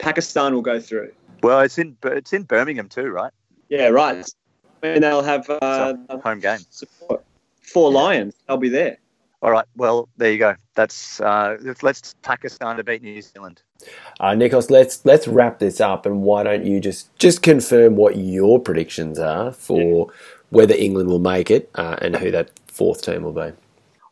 Pakistan 0.00 0.54
will 0.54 0.62
go 0.62 0.80
through. 0.80 1.12
Well, 1.42 1.60
it's 1.60 1.78
in 1.78 1.96
it's 2.04 2.32
in 2.32 2.42
Birmingham 2.44 2.88
too, 2.88 3.10
right? 3.10 3.32
Yeah, 3.68 3.88
right. 3.88 4.26
And 4.82 5.04
they'll 5.04 5.22
have 5.22 5.48
uh, 5.48 5.94
So, 6.10 6.18
home 6.18 6.40
game. 6.40 6.60
support. 6.70 7.24
Four 7.62 7.92
Lions. 7.92 8.34
They'll 8.46 8.56
be 8.56 8.68
there. 8.68 8.98
All 9.42 9.50
right. 9.50 9.64
Well, 9.76 10.08
there 10.16 10.32
you 10.32 10.38
go. 10.38 10.54
That's 10.74 11.20
uh, 11.20 11.56
let's 11.82 12.14
Pakistan 12.22 12.76
to 12.76 12.84
beat 12.84 13.02
New 13.02 13.22
Zealand. 13.22 13.62
Uh, 14.18 14.30
Nikos, 14.30 14.70
let's 14.70 15.04
let's 15.06 15.26
wrap 15.26 15.58
this 15.58 15.80
up, 15.80 16.04
and 16.04 16.22
why 16.22 16.42
don't 16.42 16.66
you 16.66 16.80
just 16.80 17.16
just 17.18 17.42
confirm 17.42 17.96
what 17.96 18.16
your 18.16 18.60
predictions 18.60 19.18
are 19.18 19.52
for 19.52 20.08
whether 20.50 20.74
England 20.74 21.08
will 21.08 21.20
make 21.20 21.50
it 21.50 21.70
uh, 21.76 21.96
and 22.02 22.16
who 22.16 22.30
that 22.30 22.50
fourth 22.66 23.02
team 23.02 23.22
will 23.22 23.32
be? 23.32 23.52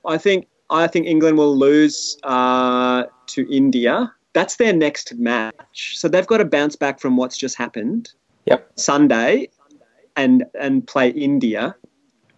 I 0.06 0.16
think 0.16 0.46
I 0.70 0.86
think 0.86 1.06
England 1.06 1.36
will 1.36 1.56
lose 1.56 2.16
uh, 2.24 3.04
to 3.26 3.54
India. 3.54 4.12
That's 4.38 4.54
their 4.54 4.72
next 4.72 5.16
match, 5.16 5.98
so 5.98 6.06
they've 6.06 6.24
got 6.24 6.38
to 6.38 6.44
bounce 6.44 6.76
back 6.76 7.00
from 7.00 7.16
what's 7.16 7.36
just 7.36 7.56
happened. 7.56 8.10
Yep. 8.44 8.70
Sunday, 8.76 9.48
and 10.14 10.44
and 10.54 10.86
play 10.86 11.08
India, 11.08 11.74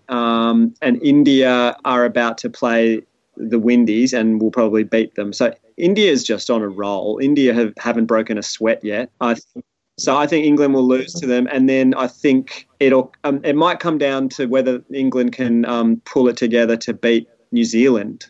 um, 0.08 0.74
and 0.80 0.98
India 1.02 1.76
are 1.84 2.06
about 2.06 2.38
to 2.38 2.48
play 2.48 3.02
the 3.36 3.58
Windies 3.58 4.14
and 4.14 4.40
will 4.40 4.50
probably 4.50 4.82
beat 4.82 5.14
them. 5.14 5.34
So 5.34 5.52
India 5.76 6.10
is 6.10 6.24
just 6.24 6.48
on 6.48 6.62
a 6.62 6.70
roll. 6.70 7.18
India 7.22 7.52
have, 7.52 7.74
haven't 7.76 8.06
broken 8.06 8.38
a 8.38 8.42
sweat 8.42 8.82
yet. 8.82 9.10
I 9.20 9.34
th- 9.34 9.62
so 9.98 10.16
I 10.16 10.26
think 10.26 10.46
England 10.46 10.72
will 10.72 10.88
lose 10.88 11.12
to 11.12 11.26
them, 11.26 11.46
and 11.52 11.68
then 11.68 11.92
I 11.92 12.06
think 12.06 12.66
it'll 12.80 13.12
um, 13.24 13.42
it 13.44 13.56
might 13.56 13.78
come 13.78 13.98
down 13.98 14.30
to 14.30 14.46
whether 14.46 14.82
England 14.90 15.32
can 15.32 15.66
um, 15.66 16.00
pull 16.06 16.28
it 16.28 16.38
together 16.38 16.78
to 16.78 16.94
beat 16.94 17.28
New 17.52 17.64
Zealand. 17.64 18.24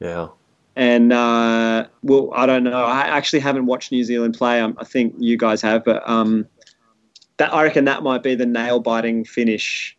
Yeah. 0.00 0.30
And 0.80 1.12
uh, 1.12 1.88
well, 2.02 2.30
I 2.34 2.46
don't 2.46 2.64
know. 2.64 2.72
I 2.72 3.02
actually 3.02 3.40
haven't 3.40 3.66
watched 3.66 3.92
New 3.92 4.02
Zealand 4.02 4.32
play. 4.32 4.60
Um, 4.60 4.74
I 4.78 4.84
think 4.84 5.14
you 5.18 5.36
guys 5.36 5.60
have, 5.60 5.84
but 5.84 6.02
um, 6.08 6.46
that 7.36 7.52
I 7.52 7.64
reckon 7.64 7.84
that 7.84 8.02
might 8.02 8.22
be 8.22 8.34
the 8.34 8.46
nail 8.46 8.80
biting 8.80 9.26
finish. 9.26 9.94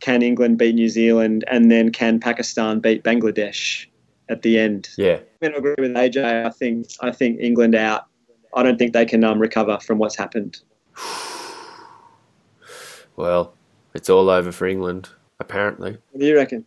Can 0.00 0.22
England 0.22 0.56
beat 0.56 0.74
New 0.74 0.88
Zealand, 0.88 1.44
and 1.48 1.70
then 1.70 1.92
can 1.92 2.18
Pakistan 2.18 2.80
beat 2.80 3.04
Bangladesh 3.04 3.84
at 4.30 4.40
the 4.40 4.58
end? 4.58 4.88
Yeah. 4.96 5.16
I'm 5.16 5.50
going 5.50 5.52
to 5.52 5.58
agree 5.58 5.74
with 5.78 5.92
AJ. 5.92 6.46
I 6.46 6.48
think 6.48 6.86
I 7.02 7.10
think 7.10 7.38
England 7.38 7.74
out. 7.74 8.06
I 8.54 8.62
don't 8.62 8.78
think 8.78 8.94
they 8.94 9.04
can 9.04 9.22
um, 9.24 9.38
recover 9.38 9.78
from 9.80 9.98
what's 9.98 10.16
happened. 10.16 10.60
Well, 13.14 13.52
it's 13.92 14.08
all 14.08 14.30
over 14.30 14.50
for 14.52 14.66
England, 14.66 15.10
apparently. 15.38 15.98
What 16.12 16.20
do 16.20 16.26
you 16.26 16.34
reckon? 16.34 16.64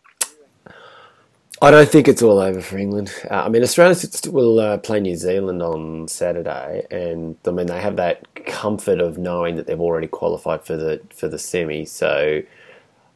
I 1.62 1.70
don't 1.70 1.88
think 1.88 2.06
it's 2.06 2.20
all 2.20 2.38
over 2.38 2.60
for 2.60 2.76
England. 2.76 3.10
Uh, 3.30 3.44
I 3.44 3.48
mean, 3.48 3.62
Australia 3.62 3.96
will 4.26 4.60
uh, 4.60 4.76
play 4.76 5.00
New 5.00 5.16
Zealand 5.16 5.62
on 5.62 6.06
Saturday, 6.06 6.86
and 6.90 7.36
I 7.46 7.50
mean 7.50 7.66
they 7.66 7.80
have 7.80 7.96
that 7.96 8.44
comfort 8.44 9.00
of 9.00 9.16
knowing 9.16 9.56
that 9.56 9.66
they've 9.66 9.80
already 9.80 10.06
qualified 10.06 10.64
for 10.64 10.76
the 10.76 11.00
for 11.14 11.28
the 11.28 11.38
semi. 11.38 11.86
So 11.86 12.42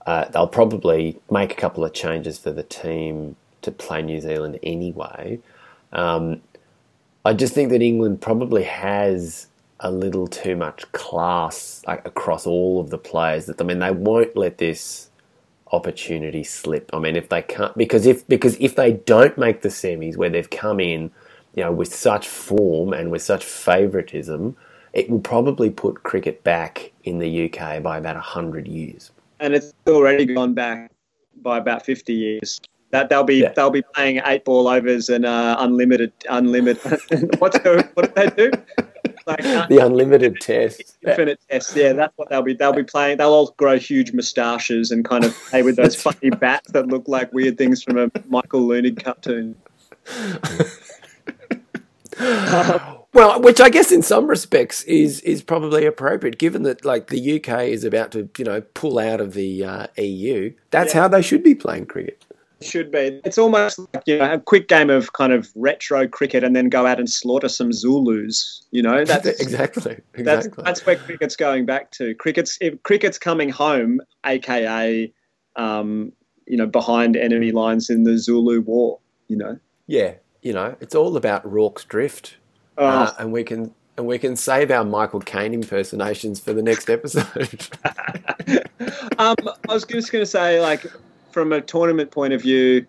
uh, 0.07 0.25
they'll 0.27 0.49
probably 0.49 1.21
make 1.31 1.53
a 1.53 1.57
couple 1.57 1.85
of 1.85 1.93
changes 1.93 2.39
for 2.39 2.51
the 2.51 2.63
team 2.63 3.37
to 3.61 3.71
play 3.71 4.01
New 4.01 4.23
Zealand 4.23 4.59
anyway. 4.63 5.39
Um, 5.93 6.41
I 7.27 7.35
just 7.35 7.53
think 7.53 7.69
that 7.71 7.83
England 7.83 8.23
probably 8.23 8.63
has 8.63 9.49
a 9.81 9.91
little 9.91 10.27
too 10.27 10.57
much 10.57 10.91
class 10.93 11.83
like, 11.87 12.07
across 12.07 12.47
all 12.47 12.81
of 12.81 12.89
the 12.89 12.99
players. 12.99 13.47
That 13.47 13.61
I 13.61 13.65
mean, 13.65 13.81
they 13.81 13.91
won't 13.91 14.35
let 14.35 14.57
this 14.57 15.10
opportunity 15.73 16.45
slip. 16.45 16.91
I 16.93 16.99
mean, 16.99 17.17
if 17.17 17.29
they 17.29 17.43
can't, 17.43 17.77
because 17.77 18.07
if 18.07 18.27
because 18.29 18.57
if 18.61 18.77
they 18.77 18.93
don't 18.93 19.37
make 19.39 19.63
the 19.63 19.69
semis 19.69 20.17
where 20.17 20.31
they've 20.31 20.51
come 20.51 20.81
in, 20.81 21.11
you 21.55 21.63
know, 21.65 21.73
with 21.73 21.95
such 21.95 22.29
form 22.29 22.93
and 22.93 23.11
with 23.11 23.23
such 23.23 23.45
favouritism, 23.45 24.57
it 24.93 25.09
will 25.09 25.21
probably 25.21 25.71
put 25.71 26.03
cricket 26.03 26.43
back 26.45 26.93
in 27.05 27.19
the 27.19 27.45
UK 27.45 27.83
by 27.83 27.99
about 27.99 28.17
hundred 28.17 28.67
years. 28.67 29.11
And 29.39 29.55
it's 29.55 29.73
already 29.89 30.27
gone 30.27 30.55
back 30.55 30.91
by 31.43 31.59
about 31.59 31.85
fifty 31.85 32.15
years. 32.15 32.61
That 32.91 33.09
they'll 33.09 33.23
be 33.25 33.37
Yeah. 33.37 33.53
they'll 33.53 33.71
be 33.71 33.83
playing 33.95 34.21
eight 34.27 34.45
ball 34.45 34.67
overs 34.67 35.09
and 35.09 35.25
uh, 35.25 35.57
unlimited 35.61 36.13
unlimited. 36.29 37.01
What's 37.39 37.59
the, 37.61 37.89
what 37.95 38.15
do 38.15 38.21
they 38.21 38.49
do? 38.49 38.51
Like 39.31 39.45
uh, 39.45 39.67
The 39.69 39.79
unlimited 39.79 40.41
test. 40.41 40.97
infinite 41.07 41.41
tests. 41.51 41.75
Yeah, 41.77 41.93
that's 41.93 42.13
what 42.17 42.29
they'll 42.29 42.43
be. 42.43 42.55
They'll 42.55 42.73
be 42.73 42.83
playing. 42.85 43.19
They'll 43.19 43.33
all 43.33 43.55
grow 43.57 43.79
huge 43.79 44.13
moustaches 44.13 44.91
and 44.91 45.05
kind 45.05 45.25
of 45.25 45.35
play 45.51 45.63
with 45.63 45.77
those 45.77 46.01
funny 46.01 46.31
bats 46.41 46.73
that 46.73 46.87
look 46.89 47.09
like 47.09 47.33
weird 47.33 47.59
things 47.59 47.83
from 47.83 47.99
a 47.99 48.11
Michael 48.29 48.63
Leunig 48.63 49.03
cartoon. 49.03 49.57
Well, 53.13 53.41
which 53.41 53.61
I 53.61 53.71
guess 53.71 53.91
in 53.91 54.03
some 54.03 54.27
respects 54.29 54.83
is 54.85 55.21
is 55.23 55.43
probably 55.43 55.85
appropriate, 55.85 56.39
given 56.39 56.63
that 56.63 56.85
like 56.85 57.09
the 57.09 57.37
UK 57.41 57.63
is 57.65 57.83
about 57.85 58.13
to 58.13 58.29
you 58.39 58.45
know 58.45 58.61
pull 58.61 58.99
out 58.99 59.21
of 59.21 59.35
the 59.35 59.65
uh, 59.65 59.87
EU. 59.97 60.53
That's 60.71 60.95
Yeah. 60.95 61.03
how 61.03 61.09
they 61.09 61.23
should 61.23 61.43
be 61.43 61.55
playing 61.55 61.87
cricket. 61.87 62.25
Should 62.63 62.91
be. 62.91 63.21
It's 63.25 63.39
almost 63.39 63.79
like 63.79 64.03
you 64.07 64.19
know 64.19 64.35
a 64.35 64.39
quick 64.39 64.69
game 64.69 64.91
of 64.91 65.13
kind 65.13 65.33
of 65.33 65.51
retro 65.55 66.07
cricket 66.07 66.45
and 66.45 66.55
then 66.55 66.69
go 66.69 66.87
out 66.87 66.99
and 66.99 67.09
slaughter 67.09 67.49
some 67.49 67.73
Zulus. 67.73 68.63
You 68.71 68.83
know 68.83 69.05
that's 69.07 69.27
exactly, 69.27 69.99
That's 70.15 70.47
exactly. 70.47 70.65
that's 70.65 70.87
where 70.87 70.97
cricket's 70.97 71.37
going 71.37 71.67
back 71.67 71.91
to. 71.93 72.15
Cricket's 72.15 72.59
if 72.61 72.83
cricket's 72.83 73.19
coming 73.19 73.49
home, 73.49 74.01
aka, 74.27 75.13
um, 75.57 76.13
you 76.47 76.57
know, 76.57 76.67
behind 76.67 77.17
enemy 77.17 77.53
lines 77.53 77.89
in 77.89 78.05
the 78.05 78.19
Zulu 78.19 78.61
War. 78.61 78.99
You 79.29 79.37
know, 79.37 79.59
yeah, 79.87 80.15
you 80.43 80.53
know, 80.53 80.77
it's 80.81 80.95
all 80.95 81.17
about 81.17 81.51
Rorke's 81.51 81.85
Drift, 81.85 82.37
oh, 82.77 82.87
uh, 82.87 83.15
and 83.19 83.33
we 83.33 83.45
can 83.45 83.75
and 84.01 84.07
we 84.07 84.19
can 84.19 84.35
save 84.35 84.71
our 84.71 84.85
Michael 84.85 85.21
Caine 85.21 85.53
impersonations 85.53 86.41
for 86.41 86.53
the 86.53 86.63
next 86.63 86.89
episode. 86.89 87.69
um, 89.19 89.37
I 89.69 89.73
was 89.73 89.85
just 89.85 90.11
going 90.11 90.23
to 90.23 90.27
say, 90.27 90.59
like, 90.61 90.87
from 91.33 91.53
a 91.53 91.61
tournament 91.61 92.11
point 92.11 92.33
of 92.33 92.43
view, 92.43 92.87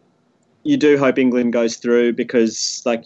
you 0.64 0.78
do 0.78 0.98
hope 0.98 1.18
England 1.18 1.54
goes 1.54 1.78
through 1.78 2.14
because, 2.14 2.82
like, 2.86 3.06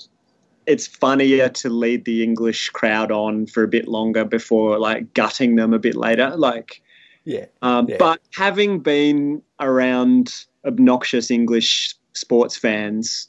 it's 0.65 0.87
funnier 0.87 1.49
to 1.49 1.69
lead 1.69 2.05
the 2.05 2.23
English 2.23 2.69
crowd 2.69 3.11
on 3.11 3.45
for 3.45 3.63
a 3.63 3.67
bit 3.67 3.87
longer 3.87 4.25
before, 4.25 4.79
like, 4.79 5.13
gutting 5.13 5.55
them 5.55 5.73
a 5.73 5.79
bit 5.79 5.95
later. 5.95 6.35
Like, 6.35 6.81
yeah, 7.23 7.45
Um, 7.61 7.87
Yeah. 7.89 7.97
But 7.99 8.21
having 8.33 8.79
been 8.79 9.41
around 9.59 10.45
obnoxious 10.63 11.31
English 11.31 11.95
sports 12.13 12.55
fans, 12.55 13.27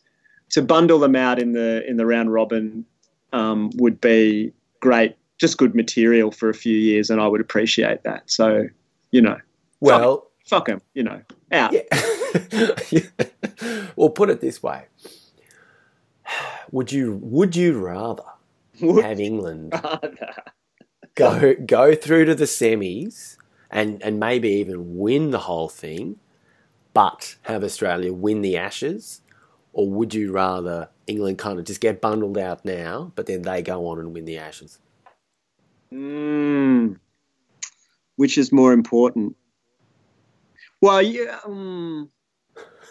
to 0.51 0.63
bundle 0.63 0.99
them 0.99 1.17
out 1.17 1.41
in 1.41 1.53
the 1.53 1.85
in 1.89 1.97
the 1.97 2.07
round 2.07 2.33
robin 2.33 2.85
um, 3.33 3.71
would 3.77 4.01
be 4.01 4.53
great. 4.81 5.17
Just 5.39 5.59
good 5.59 5.75
material 5.75 6.31
for 6.31 6.49
a 6.49 6.55
few 6.55 6.77
years, 6.77 7.11
and 7.11 7.21
I 7.21 7.27
would 7.27 7.41
appreciate 7.41 8.05
that. 8.05 8.31
So, 8.31 8.69
you 9.11 9.21
know, 9.21 9.39
well, 9.81 10.31
fuck 10.47 10.67
them. 10.67 10.81
You 10.95 11.03
know, 11.03 11.23
out. 11.53 11.73
yeah. 12.91 13.01
well, 13.97 14.11
put 14.11 14.31
it 14.31 14.41
this 14.41 14.63
way: 14.63 14.87
Would 16.71 16.93
you 16.93 17.19
would 17.23 17.55
you 17.55 17.79
rather 17.79 18.25
have 18.81 19.21
England 19.21 19.73
go 21.15 21.55
go 21.55 21.95
through 21.95 22.27
to 22.27 22.35
the 22.35 22.45
semis 22.45 23.37
and 23.71 24.03
and 24.03 24.21
maybe 24.21 24.49
even 24.51 24.97
win 24.97 25.31
the 25.31 25.41
whole 25.41 25.69
thing, 25.69 26.19
but 26.95 27.37
have 27.43 27.65
Australia 27.65 28.13
win 28.13 28.43
the 28.43 28.57
Ashes, 28.57 29.23
or 29.73 29.91
would 29.91 30.15
you 30.15 30.33
rather 30.33 30.89
England 31.07 31.39
kind 31.39 31.59
of 31.59 31.65
just 31.65 31.81
get 31.81 32.01
bundled 32.01 32.39
out 32.39 32.65
now, 32.65 33.13
but 33.17 33.27
then 33.27 33.43
they 33.43 33.63
go 33.63 33.87
on 33.89 33.99
and 33.99 34.13
win 34.13 34.25
the 34.25 34.39
Ashes? 34.39 34.79
Mm. 35.93 36.99
Which 38.17 38.39
is 38.39 38.53
more 38.53 38.73
important? 38.73 39.37
Well, 40.87 41.03
yeah. 41.03 41.41
Um, 41.45 42.11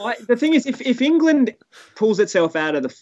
I, 0.02 0.16
the 0.28 0.36
thing 0.36 0.54
is, 0.54 0.66
if, 0.66 0.82
if 0.82 1.02
England 1.02 1.56
pulls 1.96 2.20
itself 2.20 2.56
out 2.56 2.76
of 2.76 2.84
the 2.84 2.96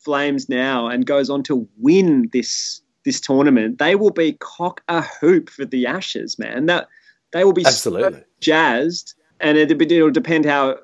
flames 0.00 0.48
now 0.48 0.88
and 0.88 1.06
goes 1.06 1.30
on 1.30 1.44
to 1.44 1.68
win 1.78 2.28
this 2.32 2.82
this 3.04 3.20
tournament, 3.20 3.78
they 3.78 3.94
will 3.94 4.10
be 4.10 4.32
cock 4.34 4.82
a 4.88 5.02
hoop 5.02 5.48
for 5.48 5.64
the 5.64 5.86
Ashes, 5.86 6.38
man. 6.38 6.66
That 6.66 6.88
they 7.32 7.44
will 7.44 7.52
be 7.52 7.62
so 7.62 7.68
Absolutely. 7.68 8.24
jazzed, 8.40 9.14
and 9.38 9.56
it, 9.56 9.70
it'll 9.70 10.10
depend 10.10 10.44
how 10.44 10.78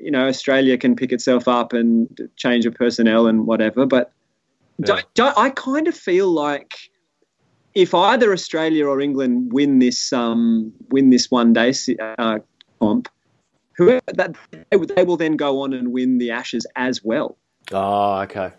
you 0.00 0.10
know 0.10 0.26
Australia 0.26 0.78
can 0.78 0.96
pick 0.96 1.12
itself 1.12 1.48
up 1.48 1.74
and 1.74 2.08
change 2.36 2.64
of 2.64 2.74
personnel 2.74 3.26
and 3.26 3.46
whatever. 3.46 3.84
But 3.84 4.12
Yeah. 4.78 4.86
don't, 4.86 5.14
don't, 5.14 5.38
I 5.38 5.50
kind 5.50 5.86
of 5.86 5.94
feel 5.94 6.28
like 6.28 6.74
if 7.74 7.94
either 7.94 8.32
Australia 8.32 8.86
or 8.86 9.00
England 9.00 9.52
win 9.52 9.78
this 9.78 10.12
um, 10.12 10.72
win 10.90 11.10
this 11.10 11.30
one 11.30 11.52
day 11.52 11.72
uh, 12.18 12.38
comp, 12.80 13.08
whoever 13.76 14.00
that 14.14 14.34
they, 14.50 14.78
they 14.78 15.04
will 15.04 15.16
then 15.16 15.36
go 15.36 15.60
on 15.62 15.72
and 15.72 15.92
win 15.92 16.18
the 16.18 16.30
Ashes 16.30 16.66
as 16.76 17.04
well. 17.04 17.36
Oh, 17.72 18.20
okay. 18.22 18.52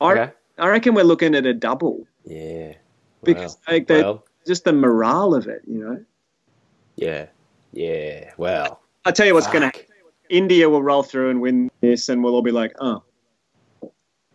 I, 0.00 0.12
Okay. 0.12 0.32
I 0.58 0.68
reckon 0.68 0.94
we're 0.94 1.04
looking 1.04 1.34
at 1.34 1.46
a 1.46 1.54
double 1.54 2.06
Yeah. 2.24 2.74
because 3.22 3.56
like, 3.68 3.86
the, 3.86 3.94
well, 3.94 4.24
just 4.46 4.64
the 4.64 4.72
morale 4.72 5.34
of 5.34 5.46
it, 5.46 5.62
you 5.66 5.78
know. 5.84 6.04
yeah. 6.96 7.26
Yeah. 7.72 8.32
Well, 8.38 8.80
I 9.04 9.12
tell 9.12 9.26
you 9.26 9.34
what's 9.34 9.46
going 9.46 9.60
to 9.60 9.66
happen. 9.66 9.82
India 10.30 10.68
will 10.68 10.82
roll 10.82 11.02
through 11.02 11.30
and 11.30 11.40
win 11.40 11.70
this, 11.80 12.08
and 12.08 12.22
we'll 12.24 12.34
all 12.34 12.42
be 12.42 12.50
like, 12.50 12.72
oh, 12.80 13.02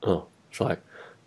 Oh, 0.03 0.27
it's 0.49 0.59
like, 0.61 0.81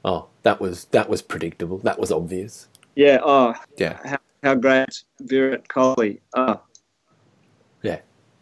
oh, 0.05 0.29
that 0.43 0.61
was 0.61 0.85
that 0.87 1.09
was 1.09 1.23
predictable. 1.23 1.79
That 1.79 1.99
was 1.99 2.13
obvious. 2.13 2.69
yeah, 2.95 3.19
oh, 3.25 3.55
Yeah, 3.79 3.99
how, 4.05 4.19
how 4.43 4.55
great 4.55 5.03
Virat 5.21 5.67
Kohli. 5.69 6.21
Oh. 6.37 6.61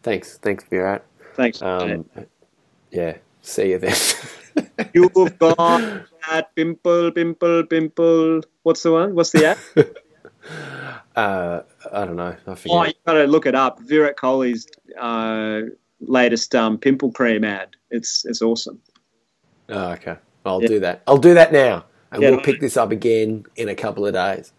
Thanks, 0.05 0.37
thanks, 0.39 0.65
Virat. 0.65 1.03
thanks. 1.35 1.63
Um, 1.63 2.05
yeah. 2.91 3.17
See 3.41 3.71
you 3.71 3.79
then. 3.79 3.97
You've 4.95 5.13
got 5.15 5.57
that 5.59 6.55
pimple, 6.55 7.11
pimple, 7.11 7.65
pimple. 7.65 8.43
What's 8.65 8.83
the 8.83 8.93
one? 8.93 9.15
What's 9.15 9.33
the 9.33 9.47
app? 9.47 9.59
uh, 11.17 11.63
I 11.91 12.05
don't 12.05 12.17
know. 12.17 12.37
I 12.47 12.55
forget. 12.55 12.77
Oh, 12.77 12.85
you 12.85 12.93
got 13.07 13.15
to 13.15 13.25
look 13.25 13.47
it 13.47 13.55
up. 13.55 13.81
Virat 13.81 14.17
Kohli's 14.17 14.67
uh, 15.01 15.63
latest 16.01 16.55
um, 16.55 16.77
pimple 16.79 17.11
cream 17.11 17.43
ad. 17.45 17.71
It's 17.91 18.27
it's 18.27 18.43
awesome. 18.43 18.81
Oh, 19.71 19.93
okay. 19.93 20.17
I'll 20.45 20.61
Yeah. 20.61 20.69
do 20.69 20.81
that. 20.81 21.03
I'll 21.07 21.17
do 21.19 21.33
that 21.33 21.51
now, 21.53 21.87
and 22.13 22.23
Yeah. 22.23 22.31
we'll 22.31 22.41
pick 22.41 22.61
this 22.61 22.77
up 22.77 22.91
again 22.91 23.47
in 23.57 23.71
a 23.71 23.75
couple 23.75 24.07
of 24.07 24.13
days. 24.13 24.53